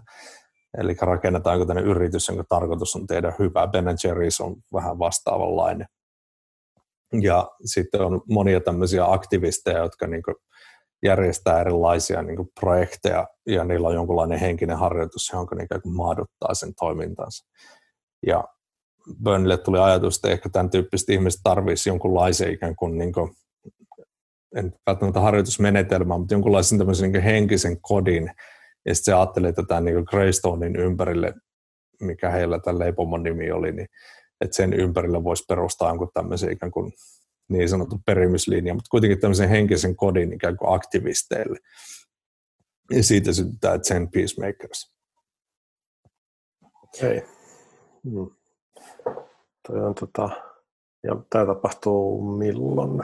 [0.77, 3.67] Eli rakennetaanko tänne yritys, jonka tarkoitus on tehdä hyvää.
[3.67, 5.87] Ben Jerry's on vähän vastaavanlainen.
[7.21, 10.23] Ja sitten on monia tämmöisiä aktivisteja, jotka niin
[11.03, 15.95] järjestää erilaisia niin kuin projekteja ja niillä on jonkunlainen henkinen harjoitus, johon ne ikään kuin
[15.95, 17.45] maaduttaa sen toimintansa.
[18.27, 18.43] Ja
[19.23, 23.31] Burnille tuli ajatus, että ehkä tämän tyyppiset ihmiset tarvitsisi jonkunlaisen ikään kuin, niin kuin
[24.55, 28.31] en välttämättä harjoitusmenetelmää, mutta jonkunlaisen tämmöisen niin henkisen kodin,
[28.85, 31.33] ja sitten se ajatteli tätä niin Greystonein ympärille,
[32.01, 33.87] mikä heillä tämän leipomon nimi oli, niin
[34.41, 36.91] että sen ympärille voisi perustaa jonkun tämmöisen ikään kuin
[37.49, 41.59] niin sanottu perimyslinja, mutta kuitenkin tämmöisen henkisen kodin ikään kuin aktivisteille.
[42.91, 44.95] Ja siitä syntyy Zen Peacemakers.
[46.83, 47.23] Okei.
[48.03, 48.35] Hmm.
[49.67, 50.29] Toi on tota,
[51.03, 53.01] ja tämä tapahtuu milloin?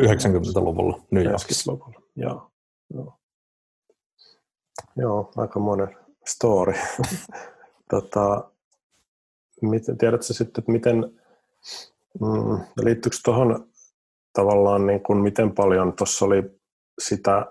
[0.00, 1.72] 90-luvulla New Yorkissa.
[1.72, 2.50] 90-luvulla, joo.
[2.94, 3.18] joo.
[4.96, 6.72] Joo, aika monen story.
[7.90, 8.50] tota,
[9.62, 11.20] miten, tiedätkö sitten, että miten,
[12.20, 13.68] mm, liittyykö tuohon
[14.32, 16.42] tavallaan, niin kuin, miten paljon tuossa oli
[17.02, 17.46] sitä,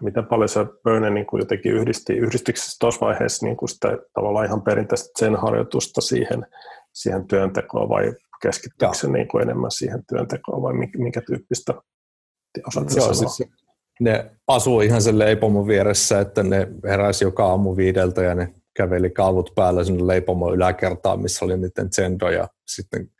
[0.00, 3.98] miten paljon se Börne niin kuin jotenkin yhdisti, yhdistikö se tuossa vaiheessa niin kuin sitä
[4.14, 6.46] tavallaan ihan perinteistä sen harjoitusta siihen,
[6.92, 11.74] siihen työntekoon vai keskittyykö se niin kuin enemmän siihen työntekoon vai minkä, tyyppistä
[12.66, 13.42] osaat Joo, siis
[14.00, 19.10] ne asuu ihan sen leipomon vieressä, että ne heräsi joka aamu viideltä ja ne käveli
[19.10, 23.10] kaavut päällä sinne leipomon yläkertaan, missä oli niiden tsendo ja sitten,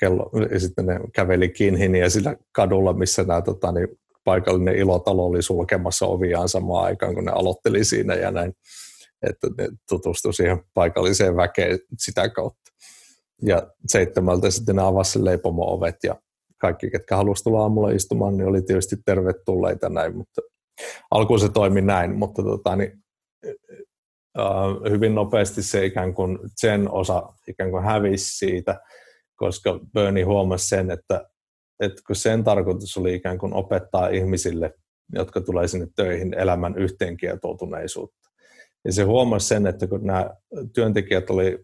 [0.00, 3.88] kello, ja sitten ne käveli Kinhin ja sillä kadulla, missä nämä tota, niin
[4.24, 8.52] paikallinen ilotalo oli sulkemassa oviaan samaan aikaan, kun ne aloitteli siinä ja näin,
[9.22, 12.70] että ne tutustui siihen paikalliseen väkeen sitä kautta.
[13.42, 16.16] Ja seitsemältä sitten ne avasi leipomo-ovet ja
[16.58, 20.42] kaikki, ketkä halusivat tulla aamulla istumaan, niin oli tietysti tervetulleita näin, mutta
[21.10, 22.92] alkuun se toimi näin, mutta tota, niin,
[24.38, 28.80] äh, hyvin nopeasti se ikään kuin sen osa ikään kuin hävisi siitä,
[29.40, 31.28] koska Bernie huomasi sen, että,
[31.80, 34.74] että kun sen tarkoitus oli ikään kuin opettaa ihmisille,
[35.12, 38.30] jotka tulee sinne töihin, elämän yhteenkietoutuneisuutta.
[38.84, 40.30] Ja se huomasi sen, että kun nämä
[40.74, 41.58] työntekijät oli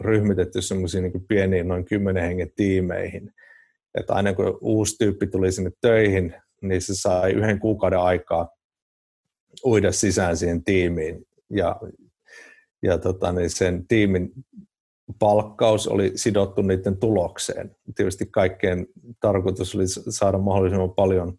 [0.00, 3.32] ryhmitetty semmoisiin niin pieniin noin kymmenen hengen tiimeihin,
[3.94, 8.48] että aina kun uusi tyyppi tuli sinne töihin, niin se sai yhden kuukauden aikaa
[9.64, 11.26] uida sisään siihen tiimiin.
[11.50, 11.80] Ja,
[12.82, 14.32] ja tota, niin sen tiimin
[15.18, 17.76] palkkaus oli sidottu niiden tulokseen.
[17.94, 18.86] Tietysti kaikkeen
[19.20, 21.38] tarkoitus oli saada mahdollisimman paljon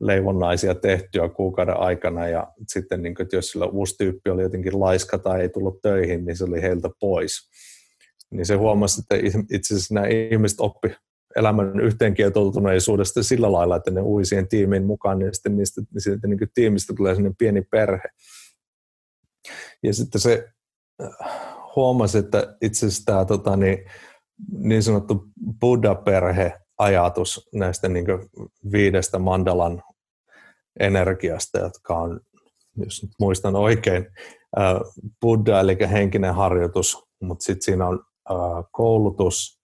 [0.00, 4.80] leivonnaisia tehtyä kuukauden aikana ja sitten niin kuin, että jos sillä uusi tyyppi oli jotenkin
[4.80, 7.50] laiska tai ei tullut töihin, niin se oli heiltä pois.
[8.30, 10.94] Niin se huomasi, että itse asiassa nämä ihmiset oppi
[11.36, 16.38] elämän yhteenkietoutuneisuudesta sillä lailla, että ne ui siihen tiimiin mukaan, niin sitten niistä, siitä niin
[16.38, 18.08] kuin tiimistä tulee sellainen pieni perhe.
[19.82, 20.48] Ja sitten se
[21.76, 23.78] huomasi, että itse asiassa tämä tota, niin,
[24.52, 25.24] niin sanottu
[25.60, 28.06] Buddha-perhe-ajatus näistä niin
[28.72, 29.82] viidestä mandalan
[30.80, 32.20] energiasta, jotka on,
[32.76, 34.06] jos nyt muistan oikein,
[35.20, 38.04] Buddha eli henkinen harjoitus, mutta sitten siinä on
[38.70, 39.60] koulutus,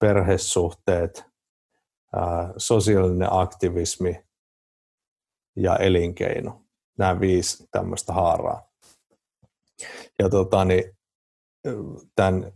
[0.00, 1.24] perhesuhteet,
[2.56, 4.24] sosiaalinen aktivismi
[5.56, 6.60] ja elinkeino.
[6.98, 8.68] Nämä viisi tämmöistä haaraa.
[10.18, 10.93] Ja tota, niin,
[12.16, 12.52] tämän,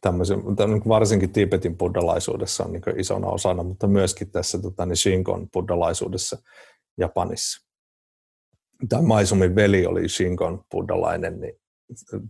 [0.00, 5.48] tämmöisen, tämän varsinkin Tibetin buddhalaisuudessa on niin isona osana, mutta myöskin tässä tota, niin Shinkon
[5.52, 6.38] buddhalaisuudessa
[6.98, 7.66] Japanissa.
[8.88, 11.60] Tämä Maisumin veli oli Shinkon buddhalainen, niin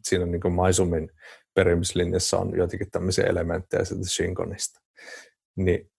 [0.05, 1.11] siinä niin Maisumin
[1.55, 4.81] perimyslinjassa on joitakin tämmöisiä elementtejä sieltä Shinkonista.
[5.57, 5.91] Niin,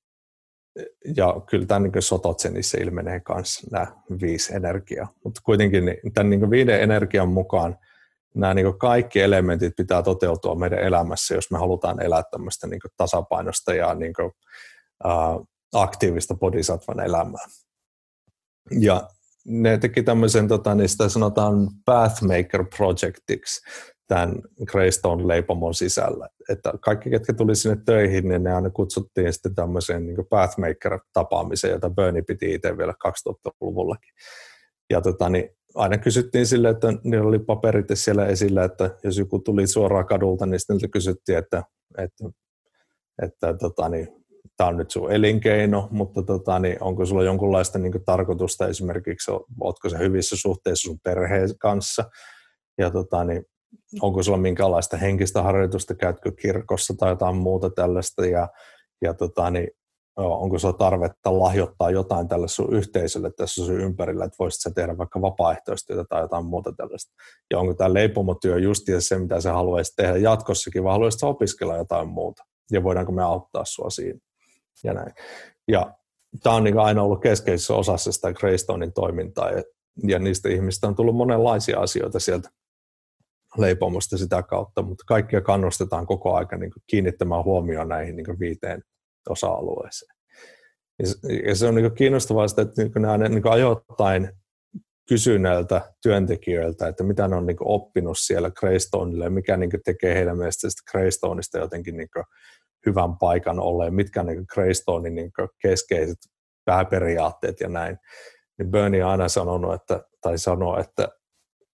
[1.16, 3.88] ja kyllä tämän niin Sototsenissa ilmenee myös nämä
[4.22, 5.14] viisi energiaa.
[5.24, 7.78] Mutta kuitenkin niin, tämän niin viiden energian mukaan
[8.36, 13.74] nämä niin kaikki elementit pitää toteutua meidän elämässä, jos me halutaan elää tämmöistä niin tasapainosta
[13.74, 14.32] ja niin kuin,
[15.06, 17.46] uh, aktiivista bodhisattvan elämää.
[18.80, 19.10] Ja
[19.46, 23.62] ne teki tämmöisen, tota, niin sitä sanotaan Pathmaker Projectiksi,
[24.08, 26.28] tämän Greystone leipomon sisällä.
[26.50, 31.90] Että kaikki, ketkä tuli sinne töihin, niin ne aina kutsuttiin sitten tämmöiseen niin Pathmaker-tapaamiseen, jota
[31.90, 34.14] Bernie piti itse vielä 2000-luvullakin.
[34.90, 39.40] Ja tota, niin aina kysyttiin sille, että niillä oli paperit siellä esillä, että jos joku
[39.40, 41.64] tuli suoraan kadulta, niin sitten kysyttiin, että,
[41.98, 42.30] että,
[43.22, 44.08] että tota, niin,
[44.58, 49.90] tämä on nyt sun elinkeino, mutta tota, niin onko sulla jonkunlaista niin tarkoitusta esimerkiksi, oletko
[49.90, 52.04] se hyvissä suhteissa sun perheen kanssa,
[52.78, 53.46] ja tota, niin,
[54.02, 58.48] onko sulla minkälaista henkistä harjoitusta, käytkö kirkossa tai jotain muuta tällaista, ja,
[59.02, 59.68] ja tota, niin,
[60.18, 64.98] onko sulla tarvetta lahjoittaa jotain tälle sun yhteisölle tässä sun ympärillä, että voisit sä tehdä
[64.98, 67.14] vaikka vapaaehtoistyötä tai jotain muuta tällaista.
[67.52, 72.08] Ja onko tämä leipomotyö justiinsa se, mitä sä haluaisit tehdä jatkossakin, vai haluaisit opiskella jotain
[72.08, 74.20] muuta, ja voidaanko me auttaa sua siinä
[74.84, 75.14] ja näin.
[75.68, 75.94] Ja
[76.44, 79.52] tämä on niin aina ollut keskeisessä osassa sitä Greystonein toimintaa,
[80.04, 82.50] ja, niistä ihmistä on tullut monenlaisia asioita sieltä
[83.58, 88.84] leipomosta sitä kautta, mutta kaikkia kannustetaan koko aika niin kiinnittämään huomioon näihin niin viiteen
[89.30, 90.18] osa-alueeseen.
[91.48, 94.30] Ja se on niin kiinnostavaa, että niin nämä niin ajoittain
[95.10, 100.16] kysy näiltä työntekijöiltä, että mitä ne on niin oppinut siellä Greystoneille ja mikä niin tekee
[100.16, 102.10] heidän mielestään Greystoneista jotenkin niin
[102.86, 106.18] hyvän paikan olleen, mitkä niin Greystonein niin keskeiset
[106.66, 107.98] pääperiaatteet ja näin.
[108.58, 111.08] Niin Bernie aina sanonut, että, tai sanoo, että,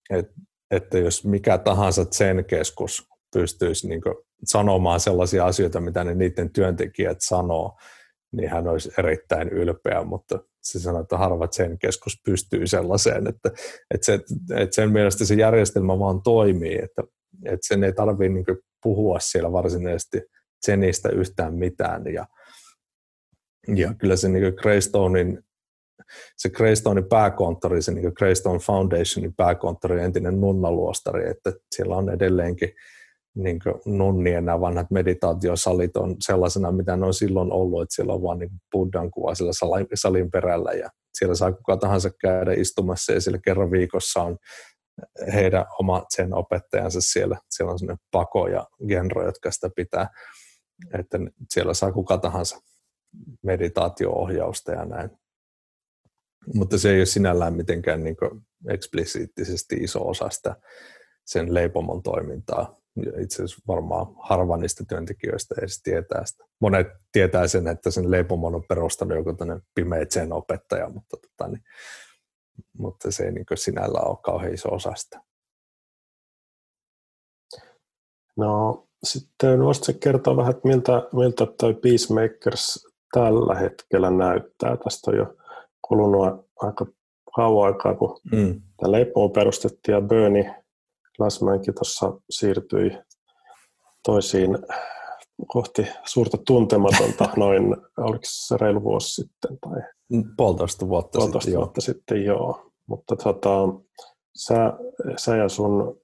[0.10, 0.34] että,
[0.72, 4.02] että jos mikä tahansa sen keskus pystyisi niin
[4.44, 7.78] sanomaan sellaisia asioita, mitä ne niiden työntekijät sanoo,
[8.32, 13.50] niin hän olisi erittäin ylpeä, mutta se sanoi, että harvat sen keskus pystyy sellaiseen, että,
[13.94, 14.14] että, se,
[14.56, 17.04] että sen mielestä se järjestelmä vaan toimii, että,
[17.46, 18.46] että sen ei tarvitse niin
[18.84, 20.22] puhua siellä varsinaisesti
[20.66, 22.14] senistä yhtään mitään.
[22.14, 22.26] Ja,
[23.76, 25.44] ja kyllä se niin Greystonein
[26.38, 32.70] se Greystonein pääkonttori, se niin Greystone Foundationin pääkonttori, entinen nunnaluostari, että siellä on edelleenkin
[33.36, 38.24] niin nunnien nämä vanhat meditaatiosalit on sellaisena, mitä ne on silloin ollut, että siellä on
[38.24, 39.54] vain niin Buddhan kuva siellä
[39.94, 44.38] salin perällä ja siellä saa kuka tahansa käydä istumassa ja siellä kerran viikossa on
[45.34, 47.38] heidän oma sen opettajansa siellä.
[47.50, 50.08] Siellä on sellainen pako ja genro, jotka sitä pitää,
[51.00, 51.18] että
[51.50, 52.60] siellä saa kuka tahansa
[53.44, 55.10] meditaatio-ohjausta ja näin.
[56.54, 58.16] Mutta se ei ole sinällään mitenkään niin
[58.70, 60.56] eksplisiittisesti iso osa sitä
[61.26, 62.83] sen leipomon toimintaa
[63.22, 66.44] itse asiassa varmaan harva niistä työntekijöistä edes tietää sitä.
[66.62, 69.36] Monet tietää sen, että sen leipomon on perustanut joku
[69.76, 71.64] pimeä sen opettaja, mutta, tota, niin,
[72.78, 75.22] mutta se ei niin sinällä ole kauhean iso osa sitä.
[78.38, 84.78] No sitten voisitko kertoa vähän, että miltä, miltä toi Peacemakers tällä hetkellä näyttää?
[84.78, 85.36] Tästä on jo
[85.82, 86.86] kulunut aika
[87.36, 88.62] kauan aikaa, kun mm.
[88.78, 90.63] tämä leipomo perustettiin ja Bernie
[91.20, 92.98] Lasmäenkin tuossa siirtyi
[94.06, 94.58] toisiin
[95.48, 99.58] kohti suurta tuntematonta noin, oliko se reilu vuosi sitten?
[99.60, 99.82] Tai
[100.38, 101.94] puolitoista vuotta puolitoista sitten, vuotta joo.
[101.94, 102.72] sitten, joo.
[102.88, 103.50] Mutta tota,
[104.36, 104.74] sä,
[105.18, 106.02] sä ja sun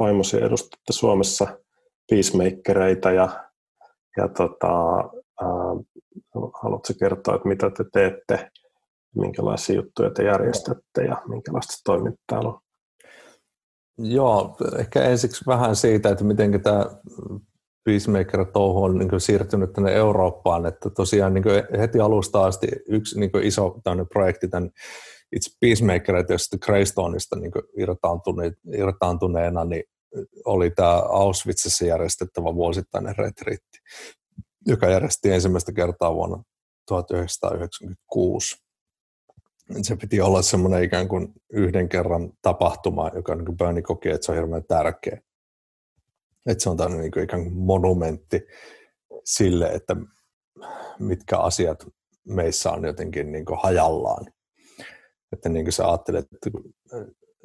[0.00, 1.58] vaimosi edustatte Suomessa
[2.10, 3.50] peacemakereita ja,
[4.16, 4.98] ja tota,
[5.42, 6.06] äh,
[6.62, 8.50] haluatko kertoa, että mitä te teette,
[9.14, 12.58] minkälaisia juttuja te järjestätte ja minkälaista toimintaa on?
[14.02, 16.86] Joo, ehkä ensiksi vähän siitä, että miten tämä
[17.84, 21.44] Peacemaker-touhu on niin siirtynyt tänne Eurooppaan, että tosiaan niin
[21.78, 23.80] heti alusta asti yksi niin iso
[24.12, 24.70] projekti tämän
[25.36, 27.52] itse Peacemaker, josta Greystoneista niin
[28.72, 29.84] irtaantuneena, niin
[30.44, 33.78] oli tämä Auschwitzissa järjestettävä vuosittainen retriitti,
[34.66, 36.42] joka järjestettiin ensimmäistä kertaa vuonna
[36.88, 38.56] 1996
[39.82, 44.32] se piti olla semmoinen ikään kuin yhden kerran tapahtuma, joka niin Bernie koki, että se
[44.32, 45.20] on hirveän tärkeä.
[46.46, 48.46] Että se on tämmöinen niin kuin ikään kuin monumentti
[49.24, 49.96] sille, että
[50.98, 51.86] mitkä asiat
[52.28, 54.26] meissä on jotenkin niin kuin hajallaan.
[55.32, 56.50] Että niin kuin sä ajattelet, että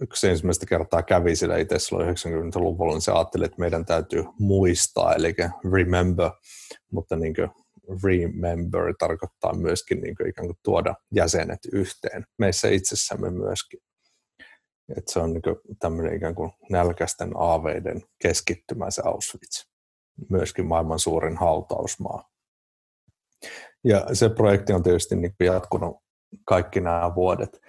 [0.02, 5.14] yksi ensimmäistä kertaa kävi siellä itse silloin 90-luvulla, niin se ajatteli, että meidän täytyy muistaa,
[5.14, 5.36] eli
[5.72, 6.32] remember,
[6.92, 7.50] mutta niin kuin
[8.04, 13.80] remember tarkoittaa myöskin niin kuin ikään kuin tuoda jäsenet yhteen, meissä itsessämme myöskin.
[14.98, 19.66] Et se on niin kuin tämmöinen ikään kuin nälkäisten aaveiden keskittymä se Auschwitz,
[20.30, 22.30] myöskin maailman suurin hautausmaa.
[23.84, 25.98] Ja se projekti on tietysti niin kuin jatkunut
[26.46, 27.62] kaikki nämä vuodet.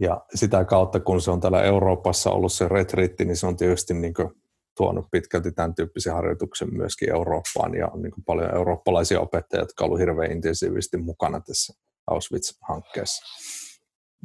[0.00, 3.94] Ja sitä kautta, kun se on täällä Euroopassa ollut se retriitti, niin se on tietysti
[3.94, 4.41] niin kuin
[4.82, 9.84] tuonut pitkälti tämän tyyppisen harjoituksen myöskin Eurooppaan ja on niin kuin paljon eurooppalaisia opettajia, jotka
[9.84, 11.74] ovat hirveän intensiivisesti mukana tässä
[12.10, 13.22] Auschwitz-hankkeessa.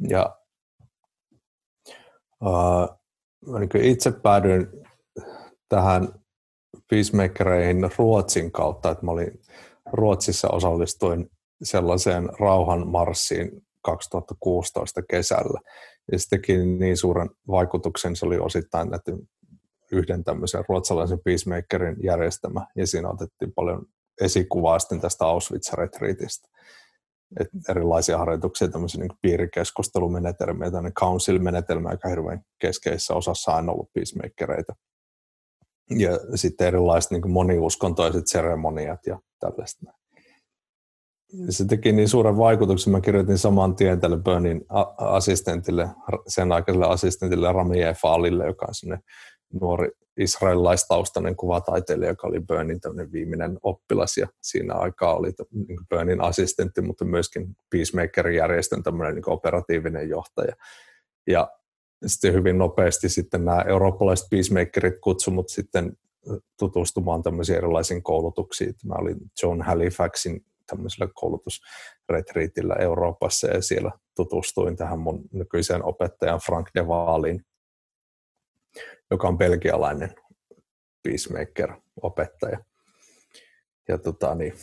[0.10, 0.36] Ja
[2.46, 2.98] äh,
[3.60, 4.68] niin itse päädyin
[5.70, 6.08] tähän
[6.90, 9.42] peacemakereihin Ruotsin kautta, että mä olin
[9.94, 11.32] Ruotsissa osallistuin
[11.64, 15.60] sellaiseen rauhanmarssiin 2016 kesällä.
[16.12, 19.30] Ja se teki niin suuren vaikutuksen, se oli osittain näiden
[19.92, 23.86] yhden tämmöisen ruotsalaisen peacemakerin järjestämä, ja siinä otettiin paljon
[24.22, 26.50] esikuvaa sitten tästä Auschwitz-retriitistä.
[27.40, 34.76] Et erilaisia harjoituksia, tämmöisiä niin piirikeskustelumenetelmiä, tämmöinen council-menetelmä, joka hirveän keskeisessä osassa on ollut peacemakereita.
[35.90, 39.94] Ja sitten erilaiset niin moniuskontoiset seremoniat ja tällaista.
[41.50, 44.66] Se teki niin suuren vaikutuksen, mä kirjoitin saman tien tälle Burnin
[44.98, 45.90] assistentille,
[46.28, 49.04] sen aikaiselle assistentille Rami Falille, joka on sellainen
[49.62, 52.80] nuori israelilaistaustainen kuvataiteilija, joka oli Burnin
[53.12, 60.10] viimeinen oppilas ja siinä aikaa oli niin Burnin assistentti, mutta myöskin Peacemaker-järjestön tämmöinen niin operatiivinen
[60.10, 60.56] johtaja.
[61.28, 61.52] Ja
[62.06, 65.98] sitten hyvin nopeasti sitten nämä eurooppalaiset peacemakerit kutsumut sitten
[66.60, 68.76] tutustumaan tämmöisiin erilaisiin koulutuksiin.
[68.86, 76.70] Mä olin John Halifaxin tämmöisellä koulutusretriitillä Euroopassa ja siellä tutustuin tähän mun nykyiseen opettajan Frank
[76.76, 77.46] de Waalin,
[79.12, 80.16] joka on belgialainen
[81.04, 82.60] peacemaker-opettaja.
[83.88, 84.54] Ja tota, niin,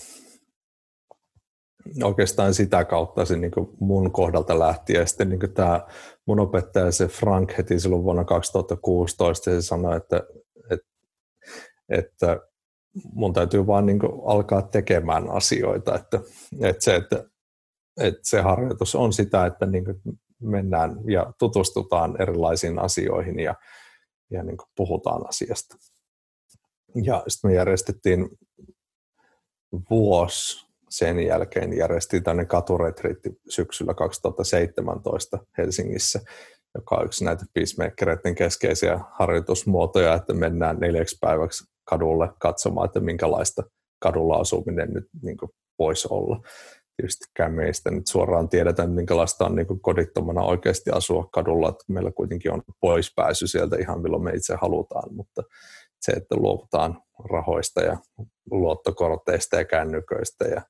[2.03, 4.93] oikeastaan sitä kautta se niin mun kohdalta lähti.
[4.93, 5.87] Ja sitten niin tämä
[6.27, 10.23] mun opettaja, se Frank, heti silloin vuonna 2016, se sanoi, että,
[10.71, 10.87] että,
[11.88, 12.40] että
[13.12, 15.95] mun täytyy vaan niin alkaa tekemään asioita.
[15.95, 16.21] Että,
[16.62, 17.25] että, se, että,
[18.01, 19.85] että se harjoitus on sitä, että niin
[20.43, 23.55] mennään ja tutustutaan erilaisiin asioihin ja,
[24.35, 25.77] ja niin puhutaan asiasta.
[27.03, 28.29] Ja sitten me järjestettiin
[29.90, 36.20] vuosi sen jälkeen järjestettiin tänne katuretriitti syksyllä 2017 Helsingissä,
[36.75, 43.62] joka on yksi näitä peacemakereiden keskeisiä harjoitusmuotoja, että mennään neljäksi päiväksi kadulle katsomaan, että minkälaista
[43.99, 45.37] kadulla asuminen nyt niin
[45.79, 46.40] voisi olla.
[46.97, 52.53] Tietystikään meistä nyt suoraan tiedetään, minkälaista on niin kodittomana oikeasti asua kadulla, että meillä kuitenkin
[52.53, 55.43] on poispääsy sieltä ihan milloin me itse halutaan, mutta
[56.01, 57.97] se, että luovutaan rahoista ja
[58.51, 60.63] luottokorteista ja kännyköistä ja,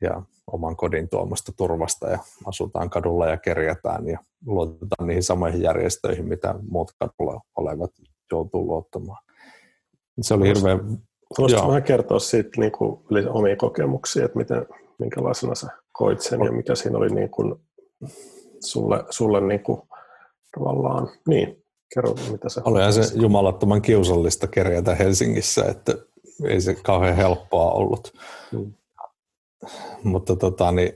[0.00, 6.28] ja oman kodin tuomasta turvasta ja asutaan kadulla ja kerjätään ja luotetaan niihin samoihin järjestöihin,
[6.28, 7.90] mitä muut kadulla olevat
[8.32, 9.24] joutuu luottamaan.
[10.20, 10.98] Se oli hirveän...
[11.38, 14.66] Voisitko vähän kertoa siitä niin kuin, omia kokemuksia, että miten,
[15.02, 17.54] minkälaisena sä koit sen ja mikä siinä oli niin kuin,
[18.60, 19.82] sulle, sulle niin kuin,
[20.58, 25.92] tavallaan, niin, kerro mitä se Olihan se jumalattoman kiusallista kerjätä Helsingissä, että
[26.44, 28.12] ei se kauhean helppoa ollut.
[28.52, 28.72] Hmm.
[30.04, 30.92] Mutta tota, niin,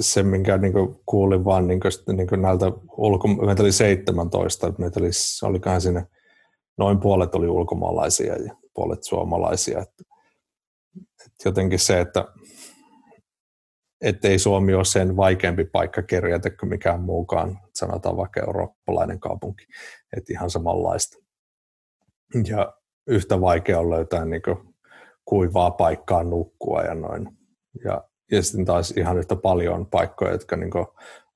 [0.00, 3.28] se, minkä niin kuin, kuulin vaan niin kuin, niin kuin näiltä ulko...
[3.28, 5.10] Meitä oli 17, meitä oli,
[5.42, 6.06] olikohan sinne
[6.78, 9.78] noin puolet oli ulkomaalaisia ja puolet suomalaisia.
[9.78, 10.04] Että,
[11.44, 12.24] jotenkin se, että
[14.00, 19.66] ettei Suomi ole sen vaikeampi paikka kerjätä kuin mikään muukaan, sanotaan vaikka eurooppalainen kaupunki,
[20.16, 21.16] että ihan samanlaista.
[22.46, 22.72] Ja
[23.06, 24.42] yhtä vaikea on löytää niin
[25.24, 27.28] kuivaa paikkaa nukkua ja noin.
[27.84, 30.70] Ja, ja sitten taas ihan yhtä paljon paikkoja, jotka niin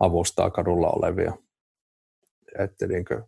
[0.01, 1.33] avustaa kadulla olevia.
[2.59, 3.25] Että niin kuin,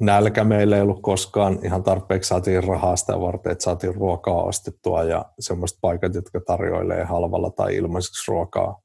[0.00, 5.02] nälkä meillä ei ollut koskaan ihan tarpeeksi saatiin rahaa sitä varten, että saatiin ruokaa ostettua
[5.04, 8.80] ja semmoiset paikat, jotka tarjoilee halvalla tai ilmaiseksi ruokaa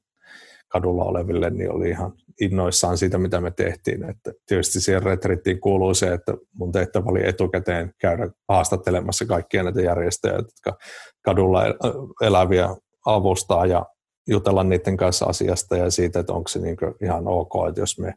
[0.68, 4.10] kadulla oleville, niin oli ihan innoissaan siitä, mitä me tehtiin.
[4.10, 9.80] Että tietysti siihen retrittiin kuuluu se, että mun tehtävä oli etukäteen käydä haastattelemassa kaikkia näitä
[9.80, 10.84] järjestöjä, jotka
[11.22, 11.62] kadulla
[12.22, 12.68] eläviä
[13.06, 13.86] avustaa ja
[14.28, 18.14] jutella niiden kanssa asiasta ja siitä, että onko se niin ihan ok, että jos me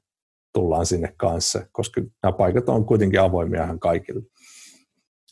[0.53, 4.21] tullaan sinne kanssa, koska nämä paikat on kuitenkin avoimia ihan kaikille.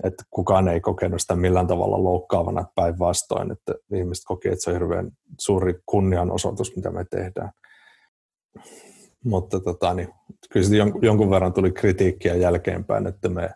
[0.04, 4.76] Että kukaan ei kokenut sitä millään tavalla loukkaavana päinvastoin, että ihmiset koki, että se on
[4.76, 7.52] hirveän suuri kunnianosoitus, mitä me tehdään.
[9.26, 10.10] Mutta tota, niin,
[10.52, 10.68] kyllä
[11.02, 13.50] jonkun verran tuli kritiikkiä jälkeenpäin, että me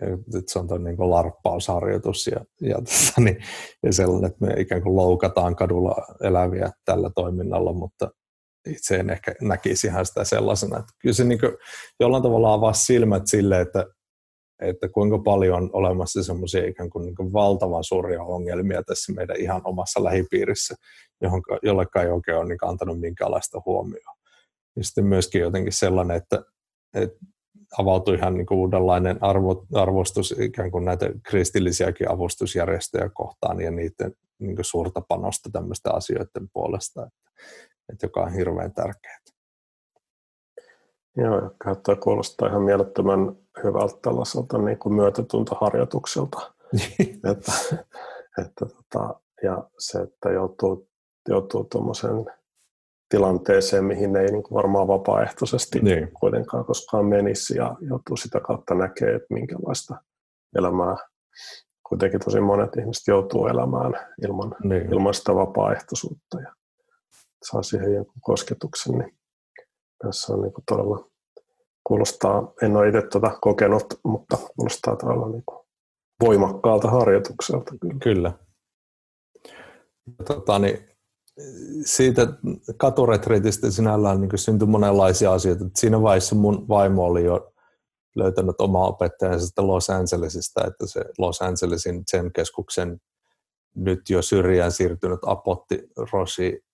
[0.00, 3.38] että se on niin larppausharjoitus ja, ja, tota, niin,
[3.82, 8.10] ja sellainen, että me ikään kuin loukataan kadulla eläviä tällä toiminnalla, mutta
[8.66, 10.78] itse en ehkä näkisi ihan sitä sellaisena.
[10.78, 11.52] Että kyllä se niin kuin
[12.00, 13.86] jollain tavalla avaa silmät sille, että,
[14.62, 19.40] että kuinka paljon on olemassa semmoisia ikään kuin, niin kuin valtavan suuria ongelmia tässä meidän
[19.40, 20.74] ihan omassa lähipiirissä,
[21.22, 24.16] johon, jollekka ei oikein ole niin antanut minkäänlaista huomioon.
[24.76, 26.42] Ja sitten myöskin jotenkin sellainen, että,
[26.94, 27.18] että
[27.78, 34.12] avautui ihan niin kuin uudenlainen arvo, arvostus ikään kuin näitä kristillisiäkin avustusjärjestöjä kohtaan ja niiden
[34.38, 37.02] niin kuin suurta panosta tämmöisten asioiden puolesta.
[37.06, 37.30] Että
[37.92, 39.18] että joka on hirveän tärkeää.
[41.16, 41.36] Joo,
[41.88, 46.52] ja kuulostaa ihan mielettömän hyvältä tällaiselta niin kuin myötätuntoharjoitukselta.
[47.30, 47.52] että,
[48.38, 50.88] että, tota, ja se, että joutuu,
[51.28, 52.26] joutuu tuommoisen
[53.08, 56.12] tilanteeseen, mihin ei niin varmaan vapaaehtoisesti niin.
[56.20, 59.96] kuitenkaan koskaan menisi ja joutuu sitä kautta näkemään, että minkälaista
[60.58, 60.96] elämää
[61.88, 64.92] kuitenkin tosi monet ihmiset joutuu elämään ilman, niin.
[64.92, 66.40] ilman sitä vapaaehtoisuutta.
[66.40, 66.52] Ja
[67.42, 69.18] saa siihen jonkun kosketuksen, niin
[70.02, 71.10] tässä on niin kuin todella,
[71.84, 75.66] kuulostaa, en ole itse tuota kokenut, mutta kuulostaa todella niin kuin
[76.22, 77.74] voimakkaalta harjoitukselta.
[77.80, 77.98] Kyllä.
[78.02, 78.32] kyllä.
[80.26, 80.88] Tota, niin,
[81.84, 82.26] siitä
[82.76, 85.64] katuretriitistä sinällään niin syntyi monenlaisia asioita.
[85.74, 87.52] Siinä vaiheessa mun vaimo oli jo
[88.16, 93.00] löytänyt oma opettajansa Los Angelesista, että se Los Angelesin sen keskuksen
[93.74, 96.65] nyt jo syrjään siirtynyt apotti Rosi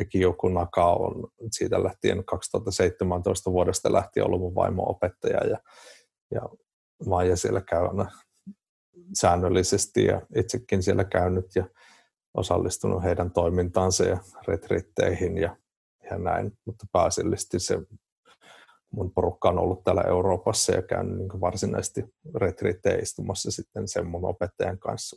[0.00, 5.58] Ekijoku Naka on siitä lähtien 2017 vuodesta lähtien ollut mun vaimo-opettaja ja,
[6.30, 6.40] ja
[7.06, 8.10] Maija siellä käy aina
[9.14, 11.68] säännöllisesti ja itsekin siellä käynyt ja
[12.34, 14.18] osallistunut heidän toimintaansa ja
[14.48, 15.56] retritteihin ja,
[16.10, 17.78] ja näin, mutta pääasiallisesti se
[18.90, 24.24] mun porukka on ollut täällä Euroopassa ja käynyt niin varsinaisesti retriittejä istumassa sitten sen mun
[24.24, 25.16] opettajan kanssa.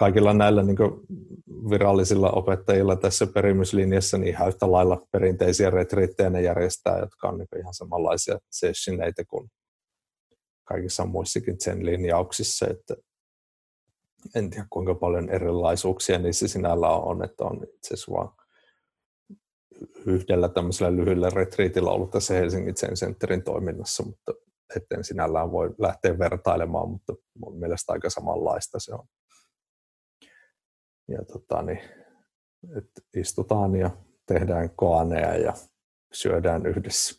[0.00, 0.76] Kaikilla näillä niin
[1.70, 7.60] virallisilla opettajilla tässä perimyslinjassa niin ihan yhtä lailla perinteisiä retriittejä ne järjestää, jotka on niin
[7.60, 9.50] ihan samanlaisia sessioneita kuin
[10.64, 12.96] kaikissa muissakin sen linjauksissa, että
[14.34, 18.28] en tiedä kuinka paljon erilaisuuksia niissä sinällä on, että on itse asiassa vaan
[20.06, 24.32] yhdellä tämmöisellä lyhyellä retriitillä ollut tässä Helsingin Zen Centerin toiminnassa, mutta
[24.76, 29.06] etten sinällään voi lähteä vertailemaan, mutta mun mielestä aika samanlaista se on.
[31.10, 31.80] Ja tota, niin,
[32.76, 33.90] että istutaan ja
[34.26, 35.52] tehdään koaneja ja
[36.12, 37.14] syödään yhdessä.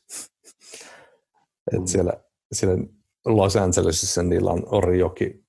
[1.72, 1.82] Mm.
[1.82, 2.14] Et siellä,
[2.52, 2.84] siellä
[3.26, 5.42] Los Angelesissa niillä on Orijoki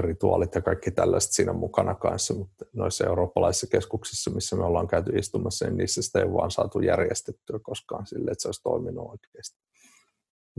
[0.00, 5.12] rituaalit ja kaikki tällaiset siinä mukana kanssa, mutta noissa eurooppalaisissa keskuksissa, missä me ollaan käyty
[5.18, 9.58] istumassa, niin niissä sitä ei vaan saatu järjestettyä koskaan sille, että se olisi toiminut oikeasti.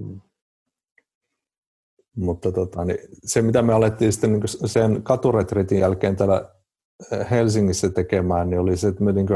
[0.01, 0.21] Hmm.
[2.15, 6.55] Mutta tota, niin se, mitä me alettiin sitten niin sen katuretritin jälkeen täällä
[7.31, 9.27] Helsingissä tekemään, niin oli se, että me niin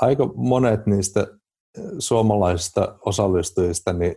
[0.00, 4.16] aika monet niistä eh, suomalaisista osallistujista niin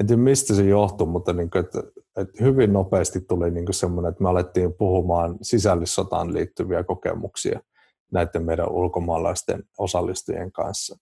[0.00, 1.82] en tiedä mistä se johtuu, mutta niin kuin, että,
[2.16, 7.60] että hyvin nopeasti tuli niin semmoinen, että me alettiin puhumaan sisällissotaan liittyviä kokemuksia
[8.12, 10.98] näiden meidän ulkomaalaisten osallistujien kanssa.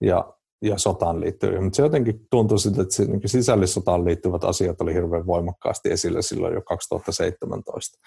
[0.00, 1.60] Ja, ja sotaan liittyviä.
[1.60, 6.54] Mutta se jotenkin tuntui siltä, että niin sisällissotaan liittyvät asiat oli hirveän voimakkaasti esillä silloin
[6.54, 7.98] jo 2017.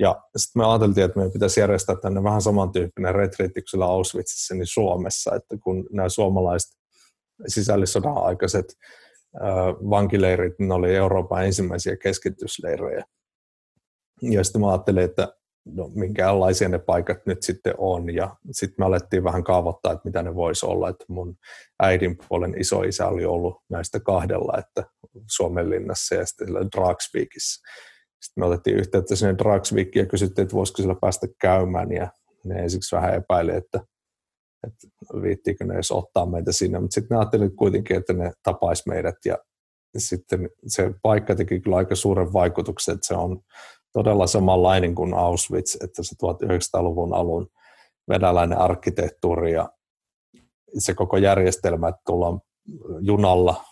[0.00, 4.66] Ja sitten me ajateltiin, että meidän pitäisi järjestää tänne vähän samantyyppinen retriitti kuin Auschwitzissa niin
[4.66, 6.70] Suomessa, että kun nämä suomalaiset
[7.46, 8.66] sisällissodan aikaiset
[9.90, 13.04] vankileirit, ne oli Euroopan ensimmäisiä keskitysleirejä.
[14.22, 15.34] Ja sitten mä ajattelin, että
[15.64, 18.14] no, minkälaisia ne paikat nyt sitten on.
[18.14, 20.88] Ja sitten me alettiin vähän kaavoittaa, että mitä ne voisi olla.
[20.88, 21.36] Että mun
[21.82, 24.84] äidin puolen isoisä oli ollut näistä kahdella, että
[25.30, 27.68] Suomenlinnassa ja sitten Dragsvikissä.
[28.22, 31.92] Sitten me otettiin yhteyttä sinne Dragsvikiin ja kysyttiin, että voisiko sillä päästä käymään.
[31.92, 32.08] Ja
[32.44, 33.80] ne ensiksi vähän epäili, että
[34.66, 34.86] että
[35.22, 39.14] viittiinkö ne edes ottaa meitä sinne, mutta sitten ne ajattelivat kuitenkin, että ne tapaisi meidät
[39.24, 39.38] ja
[39.98, 43.40] sitten se paikka teki kyllä aika suuren vaikutuksen, että se on
[43.92, 47.50] todella samanlainen kuin Auschwitz, että se 1900-luvun alun
[48.08, 49.70] venäläinen arkkitehtuuri ja
[50.78, 52.40] se koko järjestelmä, että tullaan
[53.00, 53.64] junalla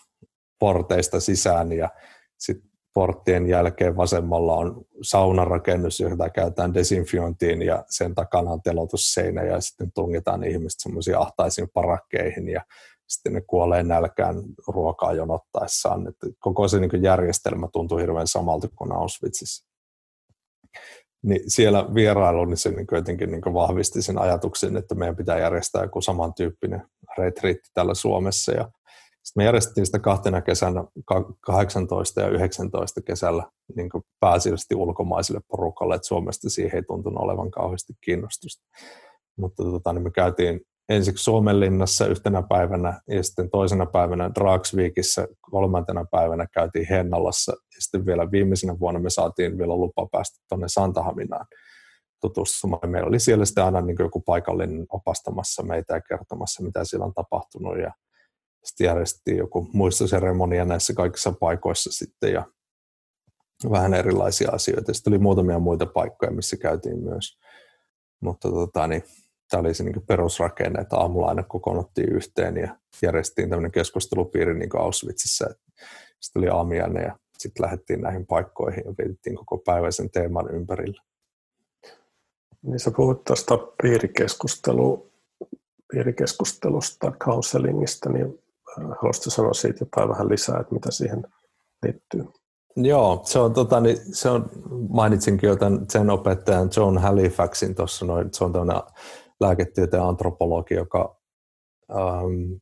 [0.59, 1.89] porteista sisään ja
[2.39, 9.61] sitten porttien jälkeen vasemmalla on saunarakennus, jota käytetään desinfiointiin ja sen takana on telotusseinä ja
[9.61, 12.65] sitten tungetaan ihmiset semmoisiin ahtaisiin parakkeihin ja
[13.09, 16.09] sitten ne kuolee nälkään ruokaa jonottaessaan.
[16.09, 19.68] Että koko se niin järjestelmä tuntuu hirveän samalta kuin Auschwitzissa.
[21.23, 25.83] Niin siellä vierailu, niin se niin jotenkin niin vahvisti sen ajatuksen, että meidän pitää järjestää
[25.83, 26.83] joku samantyyppinen
[27.19, 28.53] retriitti täällä Suomessa.
[28.53, 28.71] Ja
[29.23, 30.85] sitten me järjestettiin sitä kahtena kesänä,
[31.41, 33.45] 18 ja 19 kesällä
[33.77, 33.91] niin
[34.21, 38.65] pääasiallisesti ulkomaisille porukalle, että Suomesta siihen ei tuntunut olevan kauheasti kiinnostusta.
[39.39, 46.05] Mutta tota, niin me käytiin ensiksi Suomenlinnassa yhtenä päivänä ja sitten toisena päivänä Dragsvikissä, kolmantena
[46.11, 51.47] päivänä käytiin Hennalassa ja sitten vielä viimeisenä vuonna me saatiin vielä lupa päästä tuonne Santahaminaan
[52.21, 52.91] tutustumaan.
[52.91, 57.15] Meillä oli siellä sitten aina niin joku paikallinen opastamassa meitä ja kertomassa, mitä siellä on
[57.15, 57.93] tapahtunut ja
[58.65, 62.45] sitten järjestettiin joku muistoseremonia näissä kaikissa paikoissa sitten ja
[63.71, 64.95] vähän erilaisia asioita.
[64.95, 67.39] Sitten oli muutamia muita paikkoja, missä käytiin myös.
[68.21, 69.03] Mutta tota, niin,
[69.51, 74.71] tämä oli se niin perusrakenne, että aamulla aina kokoonnuttiin yhteen ja järjestettiin tämmöinen keskustelupiiri niin
[74.71, 75.47] kuin Auschwitzissa.
[76.21, 81.03] Sitten oli aamiainen ja sitten lähdettiin näihin paikkoihin ja vietettiin koko päiväisen teeman ympärillä.
[82.63, 85.11] Niin sä puhut tuosta piirikeskustelu,
[85.93, 88.39] piirikeskustelusta, counselingista, niin
[88.77, 91.25] Haluaisitko sanoa siitä jotain vähän lisää, että mitä siihen
[91.83, 92.25] liittyy?
[92.77, 94.51] Joo, se on, tota, niin, se on
[94.89, 98.83] mainitsinkin jo tämän sen opettajan John Halifaxin tuossa, noin, se on tämmöinen
[99.41, 101.21] lääketieteen antropologi, joka
[101.91, 102.53] ähm,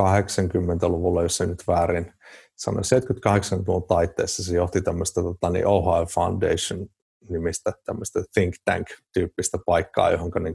[0.00, 2.12] 80-luvulla, jos se nyt väärin
[2.56, 6.86] sanoi, 70-80-luvun taitteessa se johti tämmöistä tota, niin Ohio Foundation
[7.28, 10.54] nimistä tämmöistä think tank-tyyppistä paikkaa, johon niin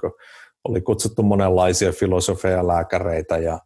[0.63, 3.59] oli kutsuttu monenlaisia filosofeja, lääkäreitä ja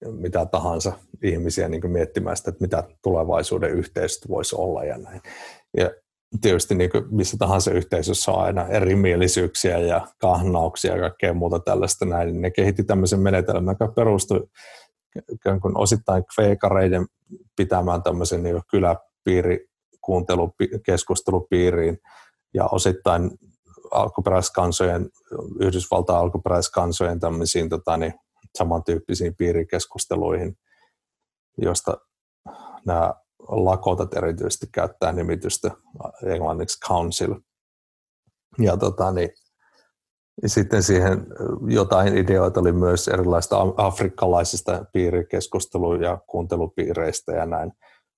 [0.00, 0.92] ja mitä tahansa
[1.22, 5.20] ihmisiä niin miettimään sitä, että mitä tulevaisuuden yhteisöt voisi olla ja näin.
[5.76, 5.90] Ja
[6.40, 12.04] tietysti niin kuin missä tahansa yhteisössä on aina erimielisyyksiä ja kahnauksia ja kaikkea muuta tällaista
[12.04, 14.48] näin, niin ne kehitti tämmöisen menetelmän, joka perustui
[15.32, 17.06] ikään kuin osittain kveikareiden
[17.56, 19.66] pitämään tämmöisen niin kyläpiiri
[20.00, 21.98] kuuntelukeskustelupiiriin
[22.54, 23.30] ja osittain
[23.90, 25.08] alkuperäiskansojen,
[25.60, 28.14] Yhdysvaltain alkuperäiskansojen tämmöisiin tota, niin,
[28.58, 30.58] samantyyppisiin piirikeskusteluihin,
[31.58, 31.96] josta
[32.86, 33.14] nämä
[33.48, 35.70] lakotat erityisesti käyttää nimitystä
[36.26, 37.34] englanniksi council.
[38.58, 39.30] Ja tota, niin,
[40.46, 41.26] sitten siihen
[41.66, 47.72] jotain ideoita oli myös erilaisista afrikkalaisista piirikeskustelu- ja kuuntelupiireistä ja näin.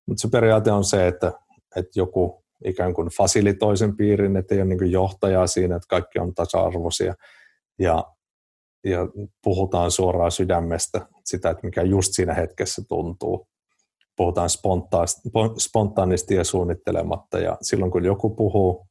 [0.06, 1.32] Mutta se periaate on se, että,
[1.76, 6.18] että joku ikään kuin fasilitoi sen piirin, että ei ole niin johtajaa siinä, että kaikki
[6.18, 7.14] on tasa-arvoisia
[7.78, 8.04] ja,
[8.84, 8.98] ja
[9.44, 13.49] puhutaan suoraan sydämestä sitä, että mikä just siinä hetkessä tuntuu.
[14.20, 14.50] Puhutaan
[15.58, 18.86] spontaanisti ja suunnittelematta ja silloin kun joku puhuu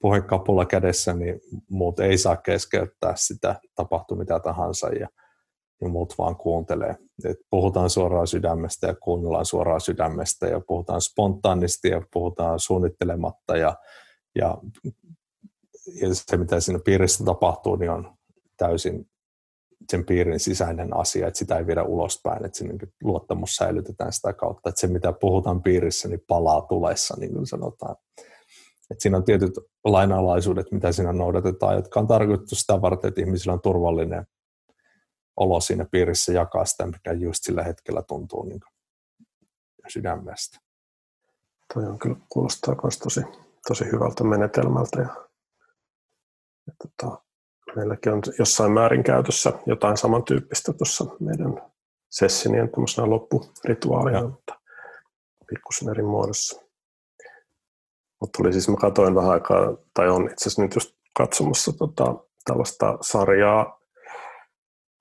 [0.00, 5.08] puhekapulla kädessä, niin muut ei saa keskeyttää sitä, tapahtuu mitä tahansa ja,
[5.80, 6.96] ja muut vaan kuuntelee.
[7.24, 13.76] Et puhutaan suoraan sydämestä ja kuunnellaan suoraan sydämestä ja puhutaan spontaanisti ja puhutaan suunnittelematta ja,
[14.34, 14.58] ja,
[16.00, 18.16] ja se mitä siinä piirissä tapahtuu, niin on
[18.56, 19.06] täysin
[19.90, 24.32] sen piirin sisäinen asia, että sitä ei viedä ulospäin, että se niin luottamus säilytetään sitä
[24.32, 27.96] kautta, että se mitä puhutaan piirissä, niin palaa tulessa, niin kuin sanotaan.
[28.90, 29.52] Et siinä on tietyt
[29.84, 34.26] lainalaisuudet, mitä siinä noudatetaan, jotka on tarkoitettu sitä varten, että ihmisillä on turvallinen
[35.36, 38.60] olo siinä piirissä jakaa sitä, mikä just sillä hetkellä tuntuu niin
[39.88, 40.58] sydämestä.
[41.74, 43.20] Toi on kyllä kuulostaa myös tosi,
[43.68, 45.00] tosi hyvältä menetelmältä.
[45.00, 45.28] Ja,
[46.66, 47.23] ja tota,
[47.76, 51.62] meilläkin on jossain määrin käytössä jotain samantyyppistä tuossa meidän
[52.10, 52.70] sessionien
[53.10, 54.54] loppurituaalina, mutta
[55.48, 56.60] pikkusen eri muodossa.
[58.20, 62.14] Mutta tuli siis, mä katsoin vähän aikaa, tai on itse asiassa nyt just katsomassa tota,
[62.44, 63.80] tällaista sarjaa,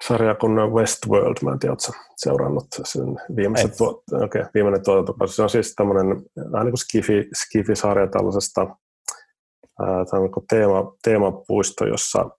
[0.08, 5.36] sarjaa kuin Westworld, mä en tiedä, oletko seurannut sen viimeisen tuo, okay, viimeinen tuotantokausi.
[5.36, 6.08] Se on siis tämmöinen
[6.52, 8.62] vähän niin kuin skifi, skifi-sarja tällaisesta
[9.80, 12.30] ää, niin teema, teemapuisto, jossa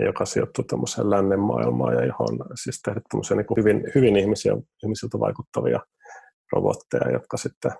[0.00, 5.80] joka sijoittuu tämmöiseen lännen maailmaan ja johon siis tehdään niin hyvin, hyvin ihmisiä, ihmisiltä vaikuttavia
[6.52, 7.72] robotteja, jotka sitten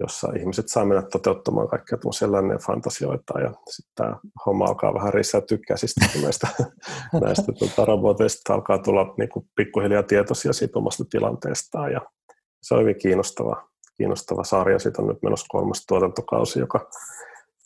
[0.00, 1.98] jossa ihmiset saa mennä toteuttamaan kaikkia
[2.30, 6.48] lännen fantasioita ja sitten tämä homma alkaa vähän risätyä käsistä, kun näistä,
[7.24, 12.00] näistä tota, roboteista alkaa tulla niin kuin pikkuhiljaa tietoisia siitä omasta tilanteestaan ja
[12.62, 14.78] se on hyvin kiinnostava, kiinnostava sarja.
[14.78, 16.90] Siitä on nyt menossa kolmas tuotantokausi, joka,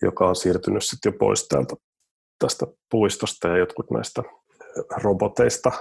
[0.03, 1.77] joka on siirtynyt sitten jo pois täältä
[2.39, 4.23] tästä puistosta ja jotkut näistä
[5.03, 5.73] roboteista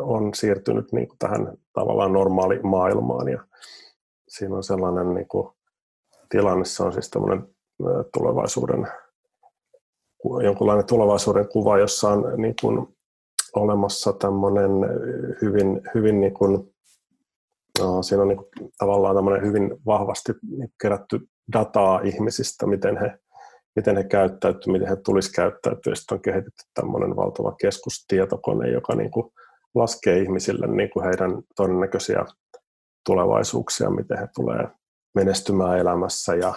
[0.00, 3.44] on siirtynyt niin kuin tähän tavallaan normaali maailmaan ja
[4.28, 5.48] siinä on sellainen niin kuin
[6.28, 6.64] tilanne.
[6.64, 7.48] Se on siis tämmöinen
[8.18, 8.88] tulevaisuuden,
[10.44, 12.86] jonkunlainen tulevaisuuden kuva, jossa on niin kuin
[13.54, 14.70] olemassa tämmöinen
[15.42, 16.74] hyvin, hyvin niin kuin,
[17.80, 20.32] no, siinä on niin kuin tavallaan tämmöinen hyvin vahvasti
[20.82, 21.20] kerätty
[21.52, 23.18] dataa ihmisistä, miten he,
[23.80, 25.94] miten he käyttäytyy, miten he tulisi käyttäytyä.
[25.94, 29.32] Sitten on kehitetty tämmöinen valtava keskustietokone, joka niin kuin
[29.74, 32.24] laskee ihmisille niin kuin heidän todennäköisiä
[33.06, 34.68] tulevaisuuksia, miten he tulee
[35.14, 36.54] menestymään elämässä ja,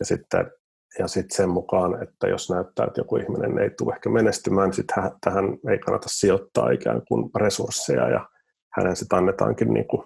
[0.00, 0.50] ja sitten
[0.98, 4.76] ja sitten sen mukaan, että jos näyttää, että joku ihminen ei tule ehkä menestymään, niin
[4.76, 8.28] sitten tähän ei kannata sijoittaa ikään kuin resursseja ja
[8.76, 10.02] hänen sitten annetaankin niin kuin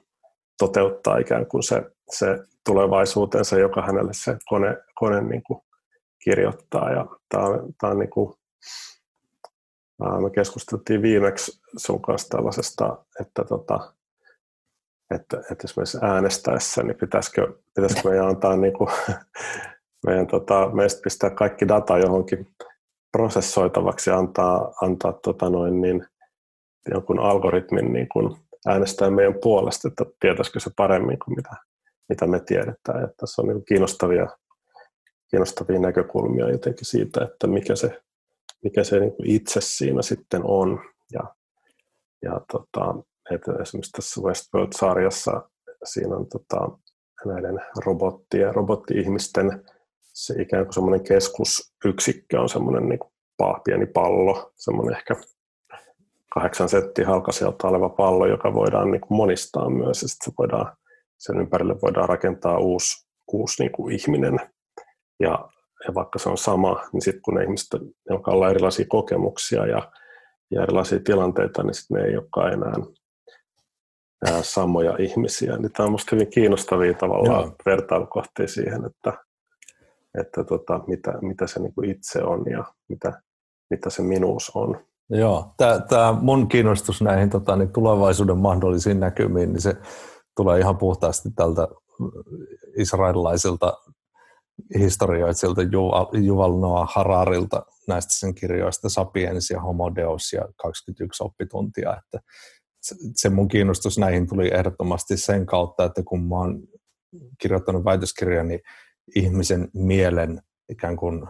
[0.58, 5.60] toteuttaa ikään kuin se, se tulevaisuutensa, joka hänelle se kone, kone niin kuin
[6.24, 6.90] kirjoittaa.
[6.90, 8.34] Ja tämä on, tämä on niin kuin,
[9.98, 13.92] me keskusteltiin viimeksi sun kanssa tällaisesta, että tota,
[15.14, 18.90] että, että esimerkiksi äänestäessä, niin pitäisikö, pitäisikö meidän antaa niin kuin,
[20.06, 22.46] meidän, tota, meistä pistää kaikki data johonkin
[23.12, 26.06] prosessoitavaksi ja antaa, antaa tota noin, niin,
[26.90, 31.50] jonkun algoritmin niin kuin äänestää meidän puolesta, että tietäisikö se paremmin kuin mitä,
[32.08, 33.04] mitä me tiedetään.
[33.04, 34.28] Että tässä on niin kiinnostavia,
[35.32, 38.02] kiinnostavia näkökulmia jotenkin siitä, että mikä se,
[38.64, 40.80] mikä se niin itse siinä sitten on.
[41.12, 41.34] Ja,
[42.22, 42.94] ja tota,
[43.30, 45.42] että esimerkiksi tässä Westworld-sarjassa
[45.84, 46.68] siinä on tota,
[47.24, 49.64] näiden robottien, robotti-ihmisten
[50.12, 53.12] se ikään kuin semmoinen keskusyksikkö on semmoinen niin kuin
[53.64, 55.16] pieni pallo, semmoinen ehkä
[56.34, 60.76] kahdeksan senttiä halkaisijalta oleva pallo, joka voidaan niin kuin monistaa myös ja sitten se voidaan,
[61.18, 64.40] sen ympärille voidaan rakentaa uusi, uusi niin kuin ihminen.
[65.20, 65.48] Ja,
[65.86, 67.68] ja vaikka se on sama, niin sitten kun ne ihmiset,
[68.10, 69.92] jotka on erilaisia kokemuksia ja,
[70.50, 72.72] ja erilaisia tilanteita, niin sitten ne ei olekaan enää
[74.42, 75.56] samoja ihmisiä.
[75.56, 77.54] Niin tämä on minusta hyvin kiinnostavia tavallaan Joo.
[77.66, 79.12] vertailukohtia siihen, että,
[80.20, 83.22] että tota, mitä, mitä se niin kuin itse on ja mitä,
[83.70, 84.86] mitä se minuus on.
[85.10, 85.54] Joo,
[85.88, 89.76] tämä mun kiinnostus näihin tota, niin tulevaisuuden mahdollisiin näkymiin, niin se
[90.36, 91.68] tulee ihan puhtaasti tältä
[92.76, 93.72] israelilaisilta
[94.78, 95.62] historioitsilta
[96.22, 101.96] Juval Noah Hararilta näistä sen kirjoista Sapiens ja Homo Deus ja 21 oppituntia.
[101.96, 102.18] Että
[103.16, 106.62] se mun kiinnostus näihin tuli ehdottomasti sen kautta, että kun mä oon
[107.38, 108.58] kirjoittanut väitöskirjani
[109.14, 111.26] ihmisen mielen ikään kuin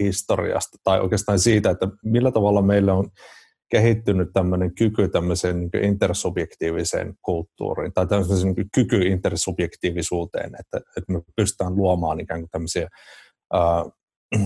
[0.00, 3.10] historiasta tai oikeastaan siitä, että millä tavalla meillä on
[3.68, 11.20] kehittynyt tämmöinen kyky tämmöiseen niin intersubjektiiviseen kulttuuriin tai tämmöiseen niin kyky intersubjektiivisuuteen, että, että me
[11.36, 12.88] pystytään luomaan ikään kuin tämmöisiä
[13.52, 13.84] ää,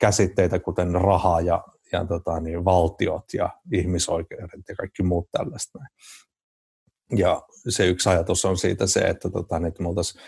[0.00, 5.78] käsitteitä, kuten raha ja, ja tota, niin, valtiot ja ihmisoikeudet ja kaikki muut tällaista.
[7.16, 10.22] Ja se yksi ajatus on siitä se, että, tota, niin, että me oltaisiin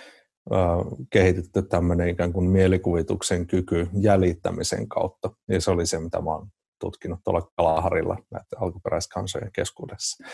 [1.11, 5.31] kehitetty tämmöinen ikään kuin mielikuvituksen kyky jäljittämisen kautta.
[5.49, 6.49] Ja se oli se, mitä mä oon
[6.79, 10.25] tutkinut tuolla Kalaharilla näiden alkuperäiskansojen keskuudessa.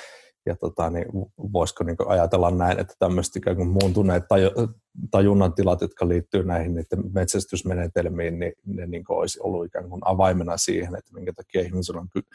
[0.47, 1.07] Ja tota, niin
[1.53, 4.69] voisiko niin ajatella näin, että tämmöiset ikään kuin muuntuneet taju-
[5.11, 10.57] tajunnan tilat, jotka liittyy näihin niiden metsästysmenetelmiin, niin ne niin olisi ollut ikään kuin avaimena
[10.57, 12.29] siihen, että minkä takia ihmisillä on ky-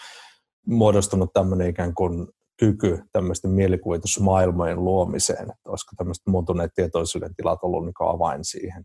[0.66, 2.28] muodostunut tämmöinen ikään kuin
[2.60, 8.84] kyky tämmöisten mielikuvitusmaailmojen luomiseen, että olisiko tämmöiset muuntuneet tietoisuuden tilat ollut niin avain siihen,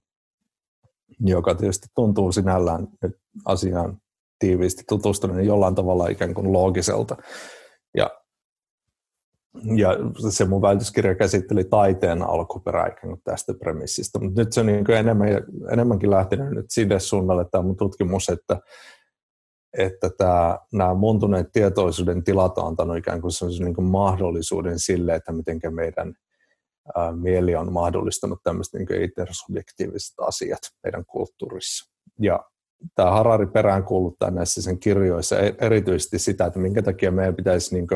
[1.20, 3.98] joka tietysti tuntuu sinällään nyt asiaan
[4.42, 7.16] tiiviisti tutustunut niin jollain tavalla ikään kuin loogiselta.
[7.96, 8.10] Ja,
[9.76, 9.96] ja
[10.30, 14.90] se mun väitöskirja käsitteli taiteen alkuperää ikään kuin tästä premissistä, mutta nyt se on niin
[14.90, 15.28] enemmän,
[15.72, 18.60] enemmänkin lähtenyt nyt sille suunnalle tämä mun tutkimus, että,
[19.78, 25.32] että tämä, nämä muuntuneet tietoisuuden tilat on antanut ikään kuin niin kuin mahdollisuuden sille, että
[25.32, 26.14] miten meidän
[26.96, 31.92] ää, mieli on mahdollistanut tämmöiset niin intersubjektiiviset asiat meidän kulttuurissa.
[32.20, 32.40] Ja
[32.94, 37.74] tämä Harari perään kuuluttaa näissä sen kirjoissa e-, erityisesti sitä, että minkä takia meidän pitäisi
[37.74, 37.86] niin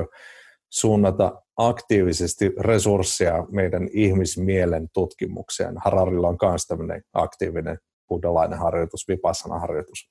[0.70, 5.74] suunnata aktiivisesti resursseja meidän ihmismielen tutkimukseen.
[5.84, 7.78] Hararilla on myös tämmöinen aktiivinen
[8.08, 10.10] buddhalainen harjoitus, vipassana harjoitus.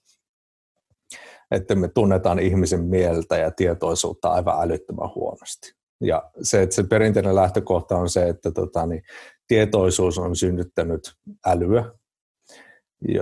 [1.52, 5.72] Että me tunnetaan ihmisen mieltä ja tietoisuutta aivan älyttömän huonosti.
[6.02, 9.02] Ja se, että se perinteinen lähtökohta on se, että tota, niin,
[9.48, 11.14] tietoisuus on synnyttänyt
[11.46, 11.92] älyä,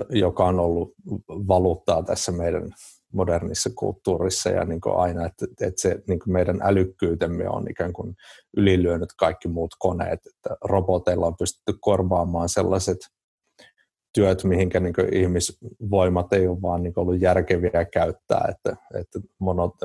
[0.09, 0.93] joka on ollut
[1.29, 2.69] valuuttaa tässä meidän
[3.13, 7.93] modernissa kulttuurissa ja niin kuin aina, että, että se niin kuin meidän älykkyytemme on ikään
[7.93, 8.15] kuin
[8.57, 12.97] ylilyönyt kaikki muut koneet, että roboteilla on pystytty korvaamaan sellaiset
[14.13, 19.19] työt, mihinkä niin ihmisvoimat ei ole vaan niin ollut järkeviä käyttää, että, että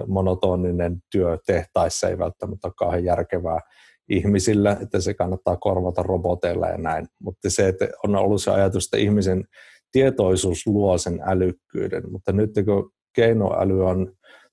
[0.06, 3.60] monotoninen työ tehtaissa ei välttämättä ole kauhean järkevää
[4.08, 7.06] ihmisillä, että se kannattaa korvata roboteilla ja näin.
[7.22, 9.44] Mutta se, että on ollut se ajatus, että ihmisen
[9.92, 14.12] tietoisuus luo sen älykkyyden, mutta nyt kun keinoäly on,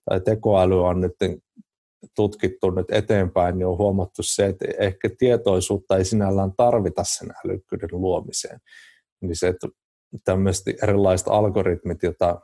[0.10, 1.42] tai tekoäly on nyt
[2.16, 7.90] tutkittu nyt eteenpäin, niin on huomattu se, että ehkä tietoisuutta ei sinällään tarvita sen älykkyyden
[7.92, 8.60] luomiseen.
[9.22, 9.68] Niin se, että
[10.24, 12.42] tämmöiset erilaiset algoritmit, joita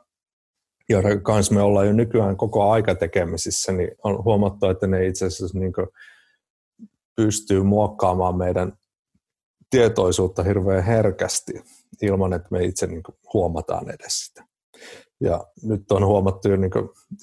[0.88, 5.26] joiden kanssa me ollaan jo nykyään koko aika tekemisissä, niin on huomattu, että ne itse
[5.26, 5.72] asiassa niin
[7.16, 8.72] pystyy muokkaamaan meidän
[9.70, 11.52] tietoisuutta hirveän herkästi
[12.02, 14.44] ilman, että me itse niin huomataan edes sitä.
[15.20, 16.70] Ja nyt on huomattu jo niin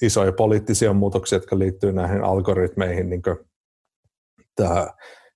[0.01, 3.21] isoja poliittisia muutoksia, jotka liittyy näihin algoritmeihin, niin
[4.55, 4.87] tämä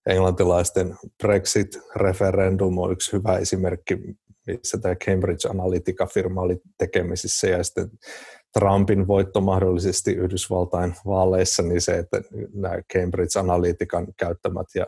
[0.10, 3.98] englantilaisten Brexit-referendum on yksi hyvä esimerkki,
[4.48, 7.90] missä tämä Cambridge Analytica-firma oli tekemisissä ja sitten
[8.60, 12.22] Trumpin voitto mahdollisesti Yhdysvaltain vaaleissa, niin se, että
[12.54, 14.86] nämä Cambridge Analytican käyttämät ja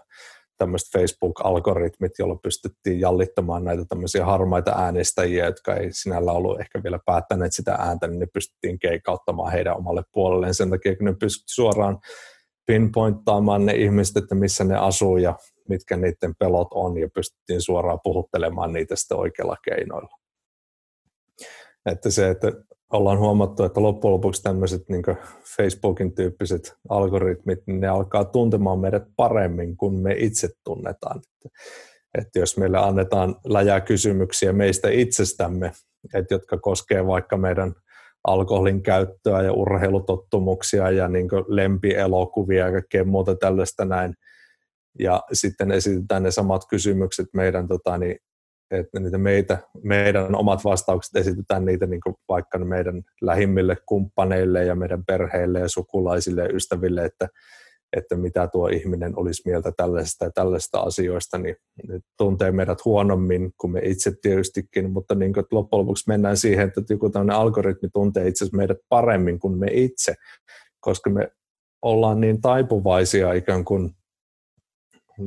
[0.58, 7.00] tämmöiset Facebook-algoritmit, joilla pystyttiin jallittamaan näitä tämmöisiä harmaita äänestäjiä, jotka ei sinällä ollut ehkä vielä
[7.06, 11.56] päättäneet sitä ääntä, niin ne pystyttiin keikauttamaan heidän omalle puolelleen sen takia, kun ne pystyttiin
[11.56, 12.00] suoraan
[12.66, 15.36] pinpointtaamaan ne ihmiset, että missä ne asuu ja
[15.70, 20.18] mitkä niiden pelot on, ja pystyttiin suoraan puhuttelemaan niitä sitten oikealla keinoilla.
[21.86, 22.52] Että se, että
[22.94, 25.04] ollaan huomattu, että loppujen lopuksi tämmöiset niin
[25.58, 31.22] Facebookin tyyppiset algoritmit, niin ne alkaa tuntemaan meidät paremmin kuin me itse tunnetaan.
[32.18, 35.72] Että, jos meille annetaan läjää kysymyksiä meistä itsestämme,
[36.14, 37.74] että jotka koskee vaikka meidän
[38.28, 44.14] alkoholin käyttöä ja urheilutottumuksia ja niin lempielokuvia ja kaikkea muuta tällaista näin,
[45.00, 48.18] ja sitten esitetään ne samat kysymykset meidän tota, niin
[48.72, 54.76] että niitä meitä, meidän omat vastaukset esitetään niitä niin kuin vaikka meidän lähimmille kumppaneille ja
[54.76, 57.28] meidän perheille ja sukulaisille ja ystäville, että,
[57.98, 61.56] että mitä tuo ihminen olisi mieltä tällaisesta ja tällaisesta asioista, niin
[61.88, 66.68] ne tuntee meidät huonommin kuin me itse tietystikin, mutta niin kuin, loppujen lopuksi mennään siihen,
[66.68, 70.16] että joku tämmöinen algoritmi tuntee itse asiassa meidät paremmin kuin me itse,
[70.80, 71.32] koska me
[71.82, 73.96] ollaan niin taipuvaisia ikään kuin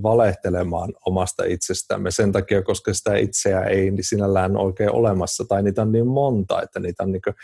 [0.02, 5.92] valehtelemaan omasta itsestämme sen takia, koska sitä itseä ei sinällään oikein olemassa, tai niitä on
[5.92, 7.34] niin monta, että niitä on niin, kuin,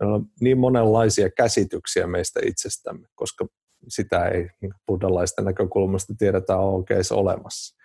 [0.00, 3.46] on niin monenlaisia käsityksiä meistä itsestämme, koska
[3.88, 7.76] sitä ei niin buddhalaisten näkökulmasta tiedetä oikein olemassa.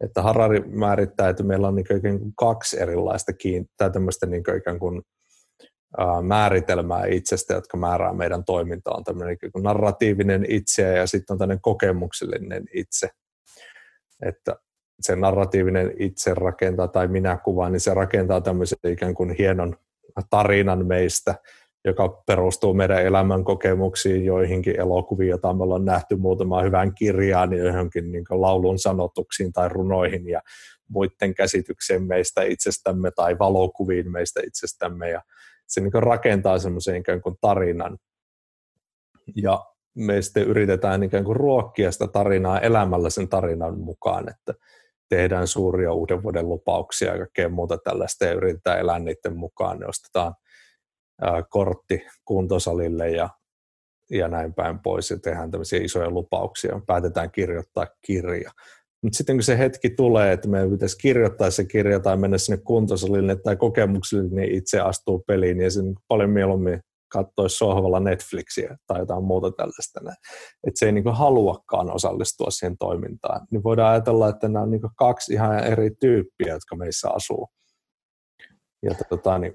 [0.00, 5.02] Että Harari määrittää, että meillä on niin kuin kaksi erilaista kiinnittää tämmöistä niin ikään kuin
[6.22, 8.94] määritelmää itsestä, jotka määrää meidän toimintaa.
[8.94, 13.08] On tämmöinen narratiivinen itse ja sitten on tämmöinen kokemuksellinen itse.
[14.22, 14.56] Että
[15.00, 19.76] se narratiivinen itse rakentaa tai minä kuvaan, niin se rakentaa tämmöisen ikään kuin hienon
[20.30, 21.34] tarinan meistä,
[21.84, 27.64] joka perustuu meidän elämän kokemuksiin, joihinkin elokuviin, joita me ollaan nähty muutamaan hyvän kirjaan, niin
[27.64, 30.40] johonkin niin laulun sanotuksiin tai runoihin ja
[30.88, 35.10] muiden käsitykseen meistä itsestämme tai valokuviin meistä itsestämme.
[35.10, 35.22] Ja
[35.66, 37.98] se niin rakentaa semmoisen ikään kuin tarinan.
[39.36, 39.64] Ja
[39.96, 44.54] me sitten yritetään ikään kuin ruokkia sitä tarinaa elämällä sen tarinan mukaan, että
[45.08, 49.78] tehdään suuria uuden vuoden lupauksia ja kaikkea muuta tällaista ja yritetään elää niiden mukaan.
[49.78, 50.34] Ne ostetaan
[51.48, 53.28] kortti kuntosalille ja,
[54.10, 56.80] ja näin päin pois ja tehdään tämmöisiä isoja lupauksia.
[56.86, 58.50] Päätetään kirjoittaa kirja.
[59.02, 62.62] Mutta sitten kun se hetki tulee, että meidän pitäisi kirjoittaa se kirja tai mennä sinne
[62.64, 66.80] kuntosalille tai kokemukselle, niin itse astuu peliin ja sen paljon mieluummin
[67.16, 70.00] katsoisi sohvalla Netflixiä tai jotain muuta tällaista.
[70.66, 73.46] Että se ei niin haluakaan osallistua siihen toimintaan.
[73.50, 77.48] Niin voidaan ajatella, että nämä on niin kaksi ihan eri tyyppiä, jotka meissä asuu.
[78.82, 79.54] Ja, tota, niin,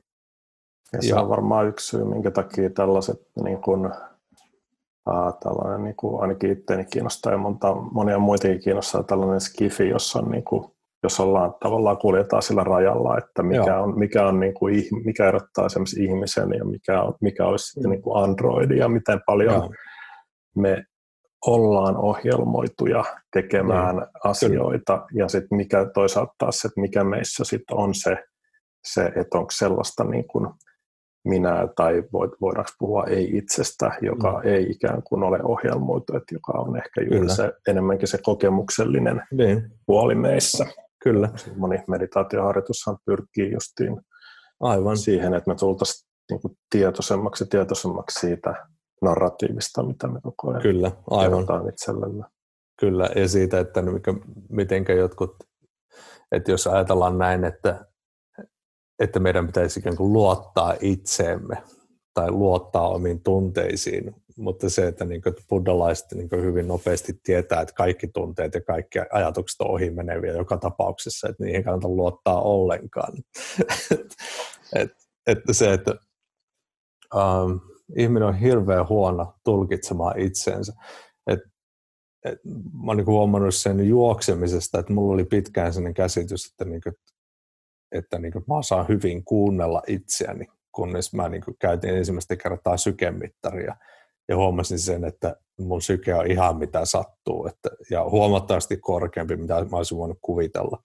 [0.93, 6.21] ja se on varmaan yksi syy, minkä takia tällaiset niin kuin, ää, tällainen, niin kuin
[6.21, 10.71] ainakin itseäni kiinnostaa ja monta, monia muitakin kiinnostaa tällainen skifi, jossa on niin kuin,
[11.03, 15.67] jos ollaan tavallaan kuljetaan sillä rajalla, että mikä on, mikä, on niin kuin, mikä erottaa
[15.99, 17.91] ihmisen ja mikä, on, mikä olisi sitten mm.
[17.91, 19.73] niin kuin Android ja miten paljon Joo.
[20.55, 20.83] me
[21.45, 24.07] ollaan ohjelmoituja tekemään Joo.
[24.23, 25.23] asioita Kyllä.
[25.23, 28.17] ja sitten mikä toisaalta taas, että mikä meissä sitten on se,
[28.83, 30.47] se että onko sellaista niin kuin
[31.25, 32.03] minä tai
[32.41, 34.49] voidaanko puhua ei-itsestä, joka mm.
[34.49, 37.35] ei ikään kuin ole ohjelmoitu, että joka on ehkä juuri Kyllä.
[37.35, 39.71] se, enemmänkin se kokemuksellinen niin.
[39.85, 40.65] puoli meissä.
[41.03, 41.29] Kyllä.
[41.55, 44.01] Moni meditaatioharjoitushan pyrkii justiin
[44.59, 44.97] Aivan.
[44.97, 48.67] siihen, että me tultaisiin niin kuin tietoisemmaksi ja tietoisemmaksi siitä
[49.01, 51.69] narratiivista, mitä me koko ajan Kyllä, aivan.
[51.69, 52.23] itsellemme.
[52.79, 53.83] Kyllä, ja siitä, että
[54.49, 55.35] miten jotkut,
[56.31, 57.85] että jos ajatellaan näin, että,
[58.99, 61.63] että meidän pitäisi ikään kuin luottaa itseemme
[62.13, 67.61] tai luottaa omiin tunteisiin, mutta se, että niin kuin buddhalaiset niin kuin hyvin nopeasti tietää,
[67.61, 72.41] että kaikki tunteet ja kaikki ajatukset on ohi meneviä joka tapauksessa, että niihin kannata luottaa
[72.41, 73.13] ollenkaan.
[74.75, 74.91] et,
[75.27, 75.95] että se, että
[77.15, 77.59] um,
[77.95, 80.73] ihminen on hirveän huono tulkitsemaan itseensä.
[81.27, 81.39] Et,
[82.25, 82.39] et,
[82.83, 86.95] mä olen niin huomannut sen juoksemisesta, että mulla oli pitkään sellainen käsitys, että, niin kuin,
[87.91, 92.77] että niin kuin mä osaan hyvin kuunnella itseäni, kunnes mä niin kuin käytin ensimmäistä kertaa
[92.77, 93.75] sykemittaria–
[94.29, 99.65] ja huomasin sen, että mun syke on ihan mitä sattuu että, ja huomattavasti korkeampi, mitä
[99.71, 100.83] mä olisin voinut kuvitella.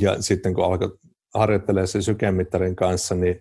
[0.00, 0.98] Ja sitten kun alkoi
[1.34, 3.40] harjoittelemaan sen sykemittarin kanssa, niin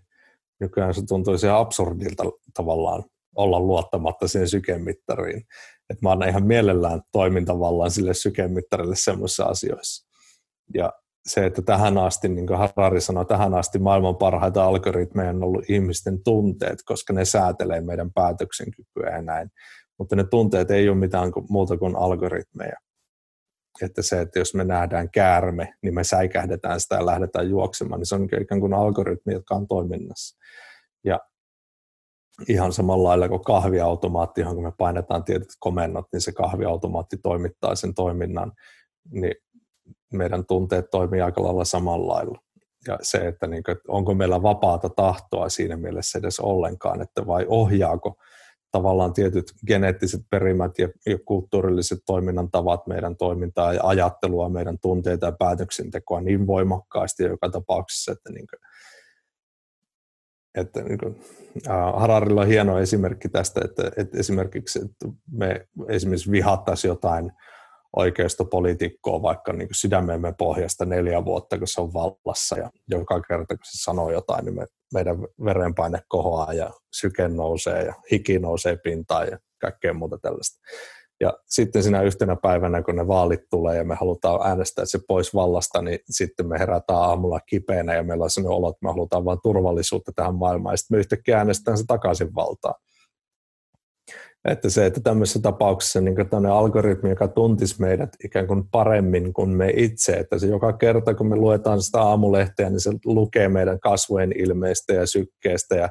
[0.60, 3.04] nykyään se tuntui ihan absurdilta tavallaan
[3.36, 5.44] olla luottamatta siihen sykemittariin.
[5.90, 10.08] Että mä annan ihan mielellään toimin tavallaan sille sykemittarille semmoisissa asioissa.
[10.74, 10.94] Ja
[11.26, 15.70] se, että tähän asti, niin kuin Harari sanoi, tähän asti maailman parhaita algoritmeja on ollut
[15.70, 19.50] ihmisten tunteet, koska ne säätelee meidän päätöksenkykyä ja näin.
[20.00, 22.76] Mutta ne tunteet ei ole mitään muuta kuin algoritmeja.
[23.82, 28.06] Että se, että jos me nähdään käärme, niin me säikähdetään sitä ja lähdetään juoksemaan, niin
[28.06, 30.38] se on ikään kuin algoritmi, jotka on toiminnassa.
[31.04, 31.20] Ja
[32.48, 37.94] ihan samalla lailla kuin kahviautomaatti, johon me painetaan tietyt komennot, niin se kahviautomaatti toimittaa sen
[37.94, 38.52] toiminnan,
[39.12, 39.36] niin
[40.14, 42.40] meidän tunteet toimii aika lailla samalla lailla.
[42.88, 47.46] Ja se, että, niin kuin, onko meillä vapaata tahtoa siinä mielessä edes ollenkaan, että vai
[47.48, 48.18] ohjaako
[48.72, 55.26] tavallaan tietyt geneettiset perimät ja, ja kulttuurilliset toiminnan tavat meidän toimintaa ja ajattelua, meidän tunteita
[55.26, 58.60] ja päätöksentekoa niin voimakkaasti joka tapauksessa, että, niin kuin,
[60.56, 61.22] että niin kuin,
[61.96, 67.32] Hararilla on hieno esimerkki tästä, että, että esimerkiksi että me esimerkiksi vihattaisiin jotain
[67.96, 73.66] oikeistopolitiikkoa vaikka niin sydämemme pohjasta neljä vuotta, kun se on vallassa ja joka kerta, kun
[73.66, 79.28] se sanoo jotain, niin me, meidän verenpaine kohoaa ja syke nousee ja hiki nousee pintaan
[79.28, 80.60] ja kaikkea muuta tällaista.
[81.22, 85.34] Ja sitten sinä yhtenä päivänä, kun ne vaalit tulee ja me halutaan äänestää se pois
[85.34, 89.26] vallasta, niin sitten me herätään aamulla kipeänä ja meillä on sellainen olo, että me halutaan
[89.26, 92.76] vain turvallisuutta tähän maailmaan ja sitten me yhtäkkiä äänestetään se takaisin valtaan.
[94.46, 99.50] Että se, että tämmöisessä tapauksessa niin tämmöinen algoritmi, joka tuntisi meidät ikään kuin paremmin kuin
[99.50, 103.80] me itse, että se joka kerta, kun me luetaan sitä aamulehteä, niin se lukee meidän
[103.80, 105.90] kasvojen ilmeistä ja sykkeestä ja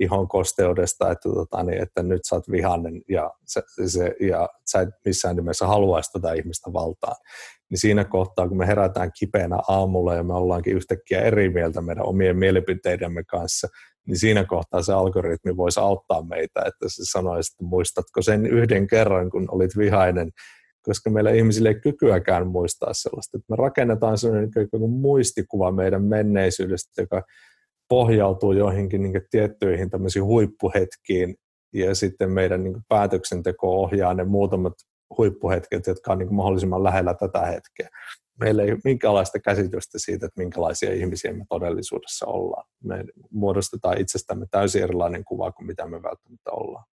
[0.00, 4.80] ihon kosteudesta, että, tota, niin, että nyt sä oot vihannen ja, se, se, ja sä
[4.80, 7.16] et missään nimessä haluaisi tätä ihmistä valtaan.
[7.70, 12.06] Niin siinä kohtaa, kun me herätään kipeänä aamulla ja me ollaankin yhtäkkiä eri mieltä meidän
[12.06, 13.68] omien mielipiteidemme kanssa,
[14.06, 18.86] niin siinä kohtaa se algoritmi voisi auttaa meitä, että se sanoisi, että muistatko sen yhden
[18.86, 20.30] kerran, kun olit vihainen,
[20.82, 23.38] koska meillä ihmisille ei kykyäkään muistaa sellaista.
[23.38, 24.50] Että me rakennetaan sellainen
[24.88, 27.22] muistikuva meidän menneisyydestä, joka
[27.88, 31.34] pohjautuu joihinkin niin tiettyihin tämmöisiin huippuhetkiin,
[31.74, 34.72] ja sitten meidän niin päätöksenteko ohjaa ne muutamat
[35.18, 37.88] huippuhetket, jotka on niin mahdollisimman lähellä tätä hetkeä.
[38.40, 42.66] Meillä ei ole minkäänlaista käsitystä siitä, että minkälaisia ihmisiä me todellisuudessa ollaan.
[42.84, 46.84] Me muodostetaan itsestämme täysin erilainen kuva kuin mitä me välttämättä ollaan.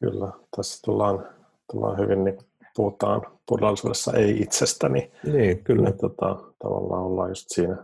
[0.00, 1.28] Kyllä, tässä tullaan,
[1.72, 2.38] tullaan hyvin, niin
[2.76, 5.12] puhutaan pudotuksessa ei itsestäni.
[5.32, 5.88] Niin, kyllä.
[5.88, 7.76] Niin, tota, tavallaan ollaan just siinä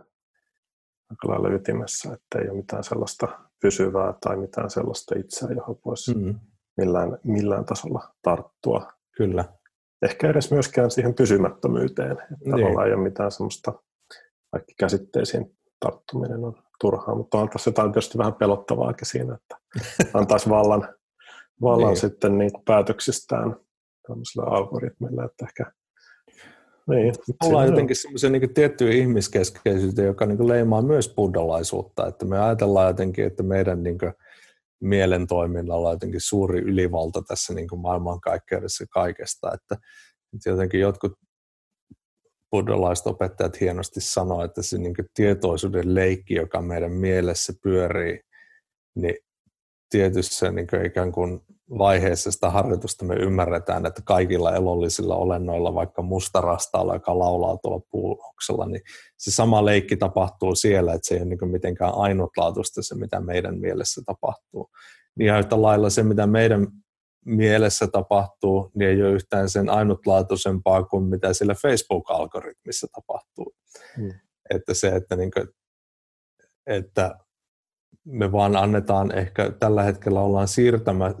[1.09, 3.27] aika lailla ytimessä, että ei ole mitään sellaista
[3.61, 6.39] pysyvää tai mitään sellaista itseä, johon voisi mm.
[6.77, 8.91] Millään, millään tasolla tarttua.
[9.17, 9.45] Kyllä.
[10.01, 12.11] Ehkä edes myöskään siihen pysymättömyyteen.
[12.11, 12.51] Että niin.
[12.51, 13.73] Tavallaan ei ole mitään sellaista,
[14.51, 19.57] kaikki käsitteisiin tarttuminen on turhaa, mutta on tässä jotain tietysti vähän pelottavaakin siinä, että
[20.19, 20.95] antaisi vallan,
[21.61, 21.97] vallan niin.
[21.97, 23.55] sitten niin päätöksistään
[24.07, 25.71] tämmöisellä algoritmilla, että ehkä
[26.89, 27.13] niin,
[27.43, 33.25] Ollaan jotenkin semmoisen niin tiettyä ihmiskeskeisyyttä, joka niin leimaa myös buddhalaisuutta, että me ajatellaan jotenkin,
[33.25, 34.13] että meidän niin kuin,
[34.81, 39.77] mielen toiminnalla jotenkin suuri ylivalta tässä niin kuin maailmankaikkeudessa kaikesta, että,
[40.45, 41.13] jotenkin jotkut
[42.51, 48.19] buddhalaiset opettajat hienosti sanoo, että se niin tietoisuuden leikki, joka meidän mielessä pyörii,
[48.95, 49.15] niin
[49.89, 51.41] tietyssä niin kuin ikään kuin
[51.77, 58.65] vaiheessa sitä harjoitusta me ymmärretään, että kaikilla elollisilla olennoilla, vaikka mustarastaalla, joka laulaa tuolla puuloksella,
[58.65, 58.81] niin
[59.17, 63.59] se sama leikki tapahtuu siellä, että se ei ole niin mitenkään ainutlaatuista se, mitä meidän
[63.59, 64.69] mielessä tapahtuu.
[65.15, 66.67] Niin yhtä lailla se, mitä meidän
[67.25, 73.55] mielessä tapahtuu, niin ei ole yhtään sen ainutlaatuisempaa kuin mitä sillä Facebook-algoritmissa tapahtuu.
[73.97, 74.13] Hmm.
[74.49, 75.47] Että se, että, niin kuin,
[76.67, 77.17] että
[78.11, 80.47] me vaan annetaan ehkä tällä hetkellä ollaan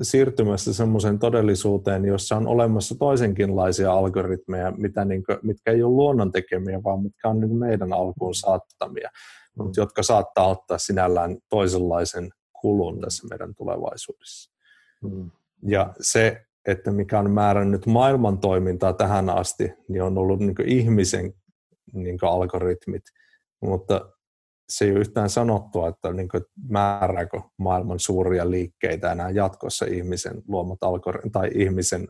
[0.01, 6.31] siirtymässä semmoiseen todellisuuteen, jossa on olemassa toisenkinlaisia algoritmeja, mitä niin kuin, mitkä ei ole luonnon
[6.31, 9.63] tekemiä, vaan mitkä on niin meidän alkuun saattamia, mm.
[9.63, 12.29] mutta jotka saattaa ottaa sinällään toisenlaisen
[12.61, 14.51] kulun tässä meidän tulevaisuudessa.
[15.03, 15.31] Mm.
[15.63, 21.33] Ja se, että mikä on määrännyt maailman toimintaa tähän asti, niin on ollut niin ihmisen
[21.93, 23.03] niin algoritmit,
[23.61, 24.09] mutta
[24.69, 30.41] se ei ole yhtään sanottua, että niin kuin, määrääkö maailman suuria liikkeitä enää jatkossa ihmisen
[30.47, 32.07] luomat algoritmit tai ihmisen,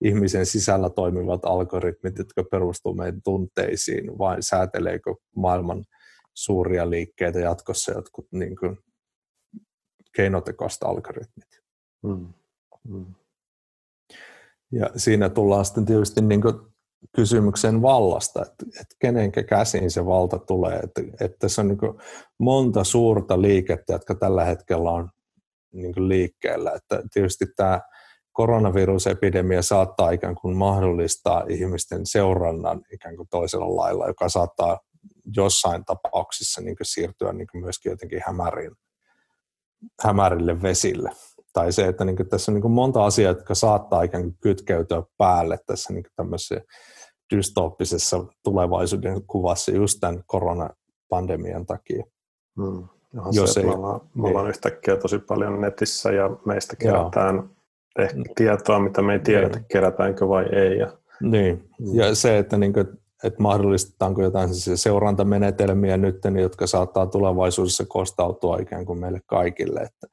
[0.00, 5.84] ihmisen sisällä toimivat algoritmit, jotka perustuvat meidän tunteisiin, vai sääteleekö maailman
[6.34, 8.78] suuria liikkeitä jatkossa jotkut niin kuin,
[10.16, 11.60] keinotekoista algoritmit.
[12.06, 12.32] Hmm.
[12.88, 13.14] Hmm.
[14.72, 16.54] Ja siinä tullaan sitten tietysti niin kuin
[17.16, 20.78] kysymyksen vallasta, että, että kenenkä käsiin se valta tulee.
[20.78, 21.78] Että, että se on niin
[22.38, 25.10] monta suurta liikettä, jotka tällä hetkellä on
[25.72, 26.72] niin liikkeellä.
[26.72, 27.80] Että tietysti tämä
[28.32, 34.78] koronavirusepidemia saattaa ikään kuin mahdollistaa ihmisten seurannan ikään kuin toisella lailla, joka saattaa
[35.36, 38.70] jossain tapauksissa niin siirtyä niin myöskin jotenkin hämärin,
[40.02, 41.10] hämärille vesille.
[41.52, 45.58] Tai se, että niin tässä on niin monta asiaa, jotka saattaa ikään kuin kytkeytyä päälle
[45.66, 46.60] tässä niin tämmöisessä
[47.34, 52.04] dystooppisessa tulevaisuuden kuvassa just tämän koronapandemian takia.
[52.60, 52.88] Hmm.
[53.32, 54.50] Jos se, ei, me ollaan, me ollaan niin.
[54.50, 57.44] yhtäkkiä tosi paljon netissä ja meistä kerätään Joo.
[57.98, 58.24] ehkä mm.
[58.36, 59.66] tietoa, mitä me ei tiedetä, niin.
[59.68, 60.78] kerätäänkö vai ei.
[60.78, 60.92] Ja,
[61.22, 61.94] niin, hmm.
[61.94, 62.86] ja se, että, niin kuin,
[63.24, 70.06] että mahdollistetaanko jotain seurantamenetelmiä nyt, jotka saattaa tulevaisuudessa kostautua ikään kuin meille kaikille, että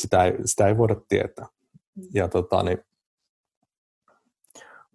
[0.00, 1.46] sitä ei, sitä ei voida tietää.
[2.14, 2.78] Ja tota, niin,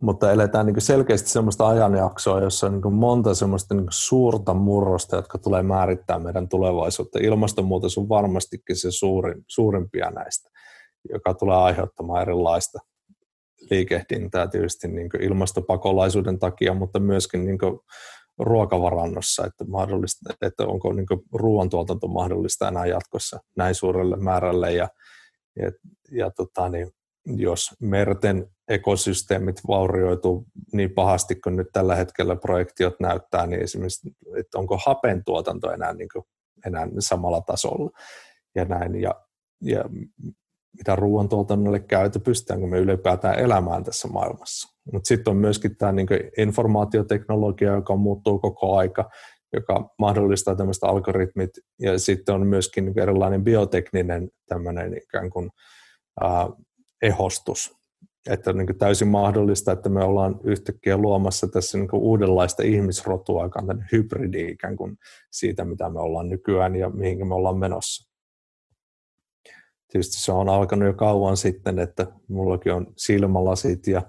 [0.01, 5.37] mutta eletään niin selkeästi sellaista ajanjaksoa, jossa on niin monta sellaista niin suurta murrosta, jotka
[5.37, 7.19] tulee määrittää meidän tulevaisuutta.
[7.21, 10.49] Ilmastonmuutos on varmastikin se suurin, suurimpia näistä,
[11.09, 12.79] joka tulee aiheuttamaan erilaista
[13.71, 17.57] liikehdintää tietysti niin ilmastopakolaisuuden takia, mutta myöskin niin
[18.39, 24.73] ruokavarannossa, että, mahdollista, että onko niin ruoantuotanto mahdollista enää jatkossa näin suurelle määrälle.
[24.73, 24.89] Ja,
[25.59, 25.71] ja,
[26.11, 26.91] ja tota, niin,
[27.25, 34.59] jos merten ekosysteemit vaurioituu niin pahasti kuin nyt tällä hetkellä projektiot näyttää, niin esimerkiksi, että
[34.59, 36.09] onko hapen tuotanto enää, niin
[36.65, 37.89] enää samalla tasolla
[38.55, 39.15] ja näin, ja,
[39.61, 39.83] ja
[40.77, 44.75] mitä ruoantuotannolle käy, että pystytäänkö me ylipäätään elämään tässä maailmassa.
[44.93, 46.07] Mutta sitten on myöskin tämä niin
[46.37, 49.09] informaatioteknologia, joka muuttuu koko aika,
[49.53, 51.49] joka mahdollistaa tämmöistä algoritmit,
[51.81, 55.49] ja sitten on myöskin niin erilainen biotekninen tämmöinen ikään kuin
[56.23, 56.47] äh,
[57.01, 57.79] ehostus,
[58.29, 63.63] että on niin täysin mahdollista, että me ollaan yhtäkkiä luomassa tässä niin uudenlaista ihmisrotua, joka
[63.69, 64.97] on hybridi ikään kuin
[65.31, 68.08] siitä, mitä me ollaan nykyään ja mihin me ollaan menossa.
[69.91, 74.01] Tietysti se on alkanut jo kauan sitten, että mullakin on silmälasit ja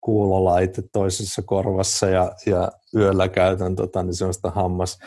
[0.00, 4.98] kuulolaite toisessa korvassa ja, ja yöllä käytän tota, niin sellaista hammas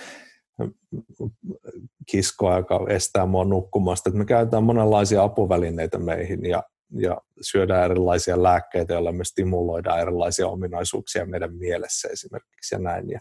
[2.11, 4.09] kiskoa, joka estää mua nukkumasta.
[4.09, 10.47] Et me käytetään monenlaisia apuvälineitä meihin ja, ja syödään erilaisia lääkkeitä, joilla me stimuloidaan erilaisia
[10.47, 13.09] ominaisuuksia meidän mielessä esimerkiksi ja näin.
[13.09, 13.19] Ja,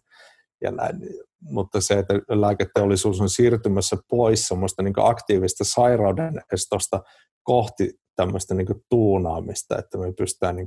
[0.63, 0.97] ja näin.
[1.43, 7.03] Mutta se, että lääketeollisuus on siirtymässä pois semmoista niin aktiivista sairauden estosta
[7.43, 10.67] kohti tämmöistä niin tuunaamista, että me pystytään niin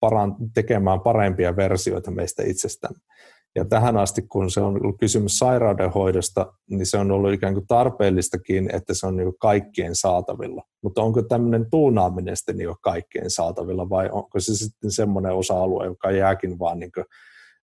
[0.00, 2.98] paran, tekemään parempia versioita meistä itsestämme.
[3.54, 7.66] Ja tähän asti, kun se on ollut kysymys sairaudenhoidosta, niin se on ollut ikään kuin
[7.66, 10.62] tarpeellistakin, että se on niin kaikkien saatavilla.
[10.82, 16.10] Mutta onko tämmöinen tuunaaminen sitten niin kaikkien saatavilla vai onko se sitten semmoinen osa-alue, joka
[16.10, 16.90] jääkin vaan niin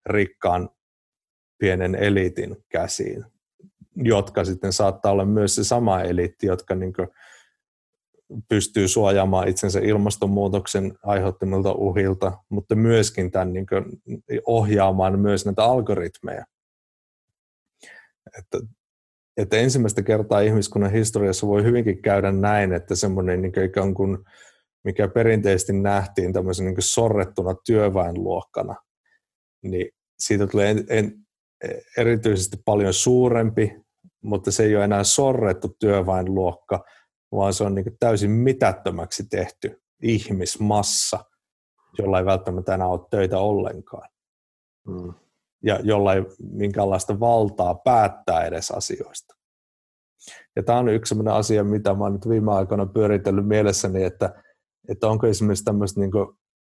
[0.06, 0.68] rikkaan
[1.58, 3.24] pienen eliitin käsiin,
[3.96, 6.92] jotka sitten saattaa olla myös se sama eliitti, jotka niin
[8.48, 13.66] pystyy suojaamaan itsensä ilmastonmuutoksen aiheuttamilta uhilta, mutta myöskin tämän niin
[14.46, 16.44] ohjaamaan myös näitä algoritmeja.
[18.38, 18.58] Että,
[19.36, 24.18] että ensimmäistä kertaa ihmiskunnan historiassa voi hyvinkin käydä näin, että semmoinen niin kuin, ikään kuin,
[24.84, 28.74] mikä perinteisesti nähtiin tämmöisen niin sorrettuna työväenluokkana,
[29.62, 31.23] niin siitä tulee en,
[31.98, 33.76] erityisesti paljon suurempi,
[34.22, 36.84] mutta se ei ole enää sorrettu työväenluokka,
[37.32, 41.24] vaan se on niin täysin mitättömäksi tehty ihmismassa,
[41.98, 44.08] jolla ei välttämättä enää ole töitä ollenkaan.
[44.88, 45.14] Mm.
[45.62, 49.34] Ja jolla ei minkäänlaista valtaa päättää edes asioista.
[50.56, 54.42] Ja tämä on yksi sellainen asia, mitä mä olen nyt viime aikoina pyöritellyt mielessäni, että,
[54.88, 56.10] että onko esimerkiksi tämmöistä niin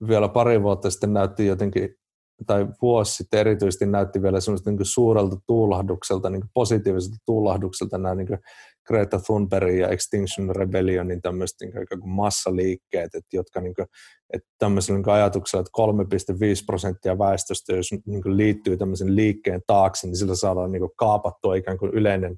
[0.09, 1.97] vielä pari vuotta sitten näytti jotenkin
[2.47, 8.39] tai vuosi sitten erityisesti näytti vielä semmoista niin suurelta tuulahdukselta, niin positiiviselta tuulahdukselta nämä niin
[8.87, 13.87] Greta Thunbergin ja Extinction Rebellionin tämmöiset niin kuin massaliikkeet, että, jotka niin kuin,
[14.33, 20.17] että tämmöisellä niin ajatuksella, että 3,5 prosenttia väestöstä, jos niin liittyy tämmöisen liikkeen taakse, niin
[20.17, 22.37] sillä saadaan niin kuin kaapattua ikään kuin yleinen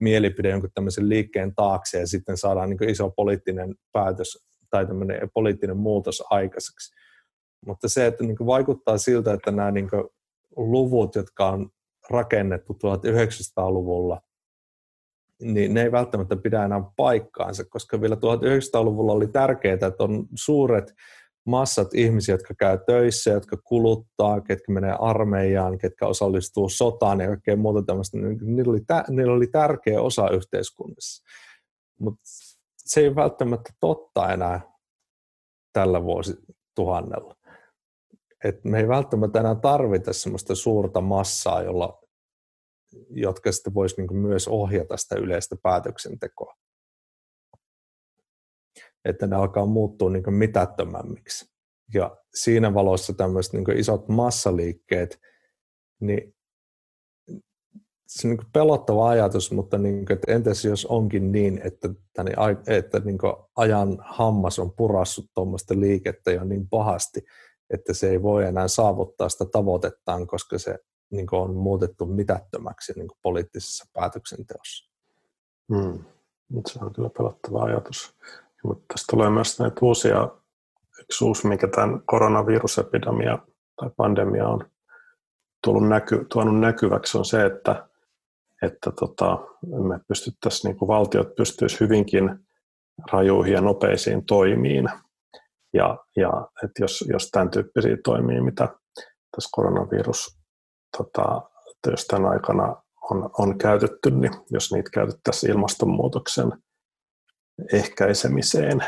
[0.00, 4.38] mielipide jonkun tämmöisen liikkeen taakse ja sitten saadaan niin iso poliittinen päätös
[4.70, 6.94] tai tämmöinen poliittinen muutos aikaiseksi.
[7.66, 9.88] Mutta se, että niin vaikuttaa siltä, että nämä niin
[10.56, 11.70] luvut, jotka on
[12.10, 14.20] rakennettu 1900-luvulla,
[15.42, 20.94] niin ne ei välttämättä pidä enää paikkaansa, koska vielä 1900-luvulla oli tärkeää, että on suuret
[21.46, 27.56] massat ihmisiä, jotka käy töissä, jotka kuluttaa, ketkä menee armeijaan, ketkä osallistuu sotaan ja kaikkea
[27.56, 28.18] muuta tämmöistä.
[28.18, 31.24] Niillä oli, niillä oli tärkeä osa yhteiskunnassa.
[32.00, 32.20] Mutta
[32.76, 34.60] se ei välttämättä totta enää
[35.72, 37.34] tällä vuosituhannella
[38.44, 42.02] että me ei välttämättä enää tarvita sellaista suurta massaa, jolla,
[43.10, 46.56] jotka sitten voisi niin myös ohjata sitä yleistä päätöksentekoa.
[49.04, 51.50] Että ne alkaa muuttua niin mitättömämmiksi.
[51.94, 55.20] Ja siinä valossa tämmöiset niin isot massaliikkeet,
[56.00, 56.34] niin
[58.06, 62.32] se on niin pelottava ajatus, mutta niin kuin, että entäs jos onkin niin, että, tänne,
[62.66, 63.18] että niin
[63.56, 67.20] ajan hammas on purassut tuommoista liikettä jo niin pahasti,
[67.70, 70.78] että se ei voi enää saavuttaa sitä tavoitettaan, koska se
[71.10, 74.90] niin on muutettu mitättömäksi niin poliittisessa päätöksenteossa.
[75.74, 76.04] Hmm.
[76.66, 78.16] Se on kyllä pelottava ajatus.
[78.64, 80.28] Mutta tässä tulee myös näitä uusia,
[81.00, 83.38] yksi uusi, mikä tämän koronavirusepidemia
[83.76, 84.70] tai pandemia on
[85.64, 87.88] tullut näky, tuonut näkyväksi, on se, että,
[88.62, 89.38] että tota,
[89.88, 92.38] me pystyttäisiin, niin kuin valtiot pystyisivät hyvinkin
[93.12, 94.88] rajuihin ja nopeisiin toimiin
[95.74, 98.68] ja, ja että jos, jos tämän tyyppisiä toimii, mitä
[99.36, 100.38] tässä koronavirus,
[100.96, 101.42] tota,
[101.90, 102.76] jos tämän aikana
[103.10, 106.52] on, on käytetty, niin jos niitä käytettäisiin ilmastonmuutoksen
[107.72, 108.84] ehkäisemiseen,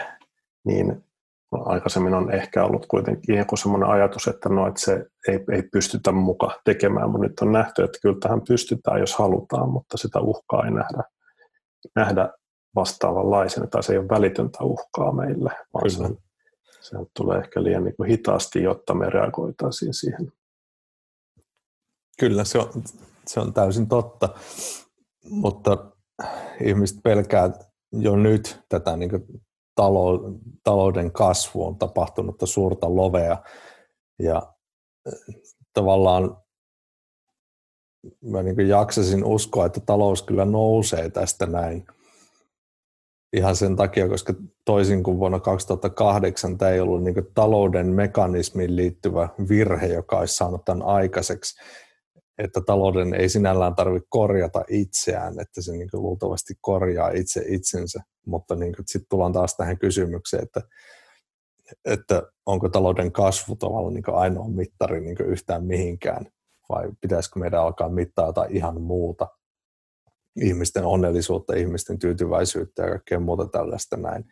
[0.65, 1.05] niin
[1.53, 6.13] aikaisemmin on ehkä ollut kuitenkin joku sellainen ajatus, että, no, että se ei, ei pystytä
[6.13, 10.65] muka tekemään, mutta nyt on nähty, että kyllä tähän pystytään, jos halutaan, mutta sitä uhkaa
[10.65, 11.03] ei nähdä,
[11.97, 12.29] nähdä
[12.75, 16.17] vastaavanlaisena, tai se ei ole välitöntä uhkaa meille, vaan se on
[16.83, 20.33] se tulee ehkä liian niin kuin hitaasti, jotta me reagoitaisiin siihen.
[22.19, 22.71] Kyllä, se on,
[23.27, 24.29] se on täysin totta,
[25.31, 25.93] mutta
[26.61, 27.51] ihmiset pelkää
[27.93, 29.25] jo nyt tätä niin kuin
[30.65, 33.43] talouden kasvuun tapahtunutta suurta lovea
[34.19, 34.55] ja
[35.75, 36.37] tavallaan
[38.21, 41.87] mä niin jaksasin uskoa, että talous kyllä nousee tästä näin.
[43.33, 49.29] Ihan sen takia, koska toisin kuin vuonna 2008 tämä ei ollut niin talouden mekanismiin liittyvä
[49.49, 51.61] virhe, joka olisi saanut tämän aikaiseksi,
[52.39, 58.55] että talouden ei sinällään tarvitse korjata itseään, että se niin luultavasti korjaa itse itsensä, mutta
[58.55, 60.61] niin sitten tullaan taas tähän kysymykseen, että,
[61.85, 66.27] että onko talouden kasvu tavallaan niin ainoa mittari niin yhtään mihinkään,
[66.69, 69.29] vai pitäisikö meidän alkaa mittaa jotain ihan muuta,
[70.41, 74.25] ihmisten onnellisuutta, ihmisten tyytyväisyyttä ja kaikkea muuta tällaista näin.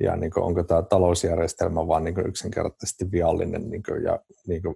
[0.00, 4.74] Ja niin kuin, onko tämä talousjärjestelmä vaan niin yksinkertaisesti viallinen niin kuin, ja, niin kuin,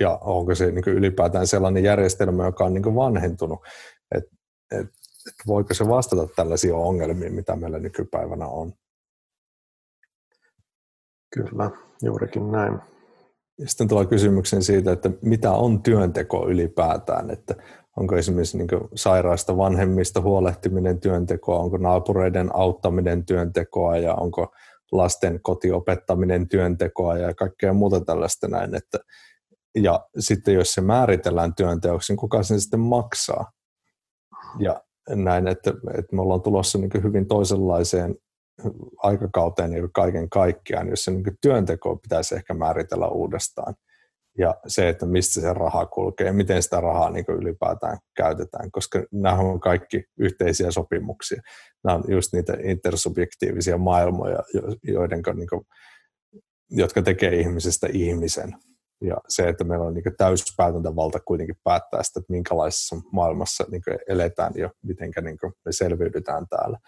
[0.00, 3.60] ja onko se niin ylipäätään sellainen järjestelmä, joka on niin vanhentunut,
[4.14, 4.36] että
[4.70, 4.86] et,
[5.28, 8.72] et voiko se vastata tällaisiin ongelmiin, mitä meillä nykypäivänä on.
[11.34, 11.70] Kyllä,
[12.02, 12.78] juurikin näin.
[13.58, 17.54] Ja sitten tulee kysymyksen siitä, että mitä on työnteko ylipäätään, että
[17.96, 24.54] onko esimerkiksi niin sairaasta vanhemmista huolehtiminen työntekoa, onko naapureiden auttaminen työntekoa ja onko
[24.92, 28.74] lasten kotiopettaminen työntekoa ja kaikkea muuta tällaista näin.
[28.74, 28.98] Että,
[29.74, 33.52] ja sitten jos se määritellään työnteoksi, niin kuka sen sitten maksaa?
[34.58, 38.16] Ja näin, että, että me ollaan tulossa niin hyvin toisenlaiseen
[38.96, 43.74] aikakauteen niin kaiken kaikkiaan, jossa niin työnteko pitäisi ehkä määritellä uudestaan.
[44.38, 49.34] Ja se, että mistä se raha kulkee miten sitä rahaa niin ylipäätään käytetään, koska nämä
[49.34, 51.42] on kaikki yhteisiä sopimuksia.
[51.84, 54.38] Nämä on just niitä intersubjektiivisia maailmoja,
[54.82, 55.62] joiden, niin kuin,
[56.70, 58.54] jotka tekee ihmisestä ihmisen.
[59.00, 64.52] Ja se, että meillä on niin täyspäätäntävalta kuitenkin päättää sitä, että minkälaisessa maailmassa niin eletään
[64.56, 66.78] ja miten niin me selviydytään täällä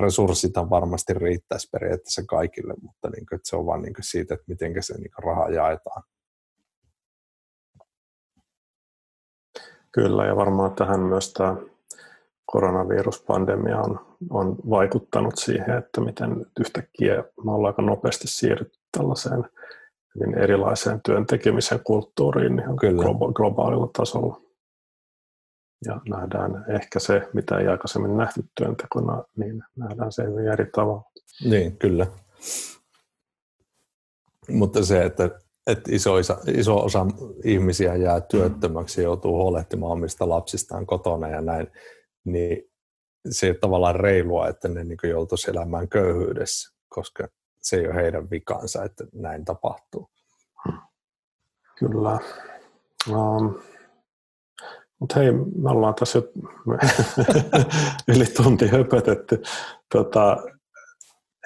[0.00, 4.44] resurssithan varmasti riittäisi periaatteessa kaikille, mutta niin kuin, että se on vaan niin siitä, että
[4.48, 6.02] miten se niin raha jaetaan.
[9.92, 11.56] Kyllä, ja varmaan tähän myös tämä
[12.46, 19.44] koronaviruspandemia on, on vaikuttanut siihen, että miten yhtäkkiä me ollaan aika nopeasti siirrytty tällaiseen
[20.14, 23.02] hyvin erilaiseen työn tekemisen kulttuuriin ihan Kyllä.
[23.34, 24.40] globaalilla tasolla
[25.84, 31.04] ja nähdään ehkä se, mitä ei aikaisemmin nähty työntekona, niin nähdään se hyvin eri tavalla.
[31.44, 32.06] Niin, kyllä.
[34.48, 35.30] Mutta se, että,
[35.66, 37.06] että iso, iso, iso osa
[37.44, 41.66] ihmisiä jää työttömäksi ja joutuu huolehtimaan omista lapsistaan kotona ja näin,
[42.24, 42.62] niin
[43.30, 47.28] se ei ole tavallaan reilua, että ne niin joutuisi elämään köyhyydessä, koska
[47.60, 50.10] se ei ole heidän vikansa, että näin tapahtuu.
[51.78, 52.18] Kyllä.
[53.10, 53.54] Um,
[55.00, 56.24] mutta hei, me ollaan tässä jo
[58.14, 59.42] yli tunti höpötetty.
[59.92, 60.36] Tota,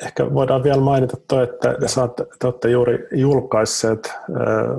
[0.03, 4.23] ehkä voidaan vielä mainita toi, että saat, te olette juuri julkaisseet äh,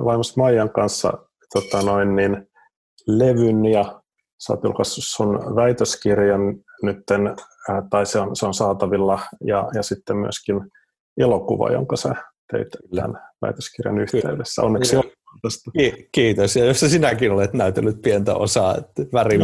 [0.04, 1.12] vaimosta Maijan kanssa
[1.52, 2.48] tota noin, niin,
[3.06, 4.00] levyn ja
[4.38, 6.40] sä oot julkaissut sun väitöskirjan
[6.82, 10.60] nytten, äh, tai se on, se on saatavilla, ja, ja sitten myöskin
[11.18, 12.14] elokuva, jonka sä
[12.52, 14.62] teit tämän väitöskirjan yhteydessä.
[14.62, 14.96] Onneksi
[15.42, 15.70] tästä.
[16.12, 16.56] Kiitos.
[16.56, 19.40] Ja jos sinäkin olet näytellyt pientä osaa että värin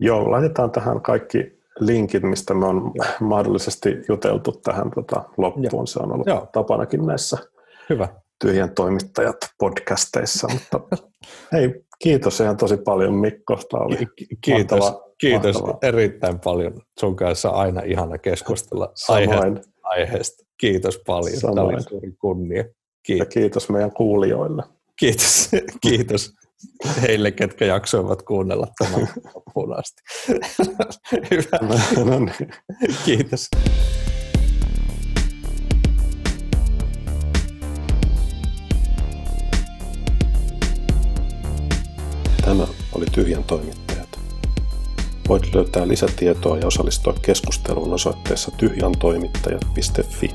[0.00, 5.66] Joo, laitetaan tähän kaikki linkit, mistä me on mahdollisesti juteltu tähän tota, loppuun.
[5.72, 5.86] Joo.
[5.86, 6.48] Se on ollut Joo.
[6.52, 7.38] tapanakin näissä
[7.90, 8.08] Hyvä.
[8.40, 10.48] tyhjän toimittajat podcasteissa.
[10.52, 10.80] Mutta
[11.52, 13.58] hei, kiitos ihan tosi paljon Mikko.
[13.70, 13.98] Tämä oli
[14.44, 15.78] kiitos, mahtava, kiitos mahtava.
[15.82, 16.80] erittäin paljon.
[17.00, 19.70] Sun kanssa aina ihana keskustella aiheesta.
[19.82, 20.44] aiheesta.
[20.60, 21.40] Kiitos paljon.
[21.40, 21.56] Samoin.
[21.56, 22.64] Tämä oli suuri kunnia.
[23.02, 23.26] Kiitos.
[23.26, 24.62] Ja kiitos meidän kuulijoille.
[24.98, 25.50] Kiitos.
[25.86, 26.32] kiitos
[27.02, 29.00] heille, ketkä jaksoivat kuunnella tämän
[29.34, 30.02] loppuun asti.
[31.30, 31.58] Hyvä.
[32.04, 32.50] No niin.
[33.04, 33.50] Kiitos.
[42.44, 43.81] Tämä oli Tyhjän toimittajat.
[45.28, 50.30] Voit löytää lisätietoa ja osallistua keskusteluun osoitteessa tyhjantoimittajat.fi.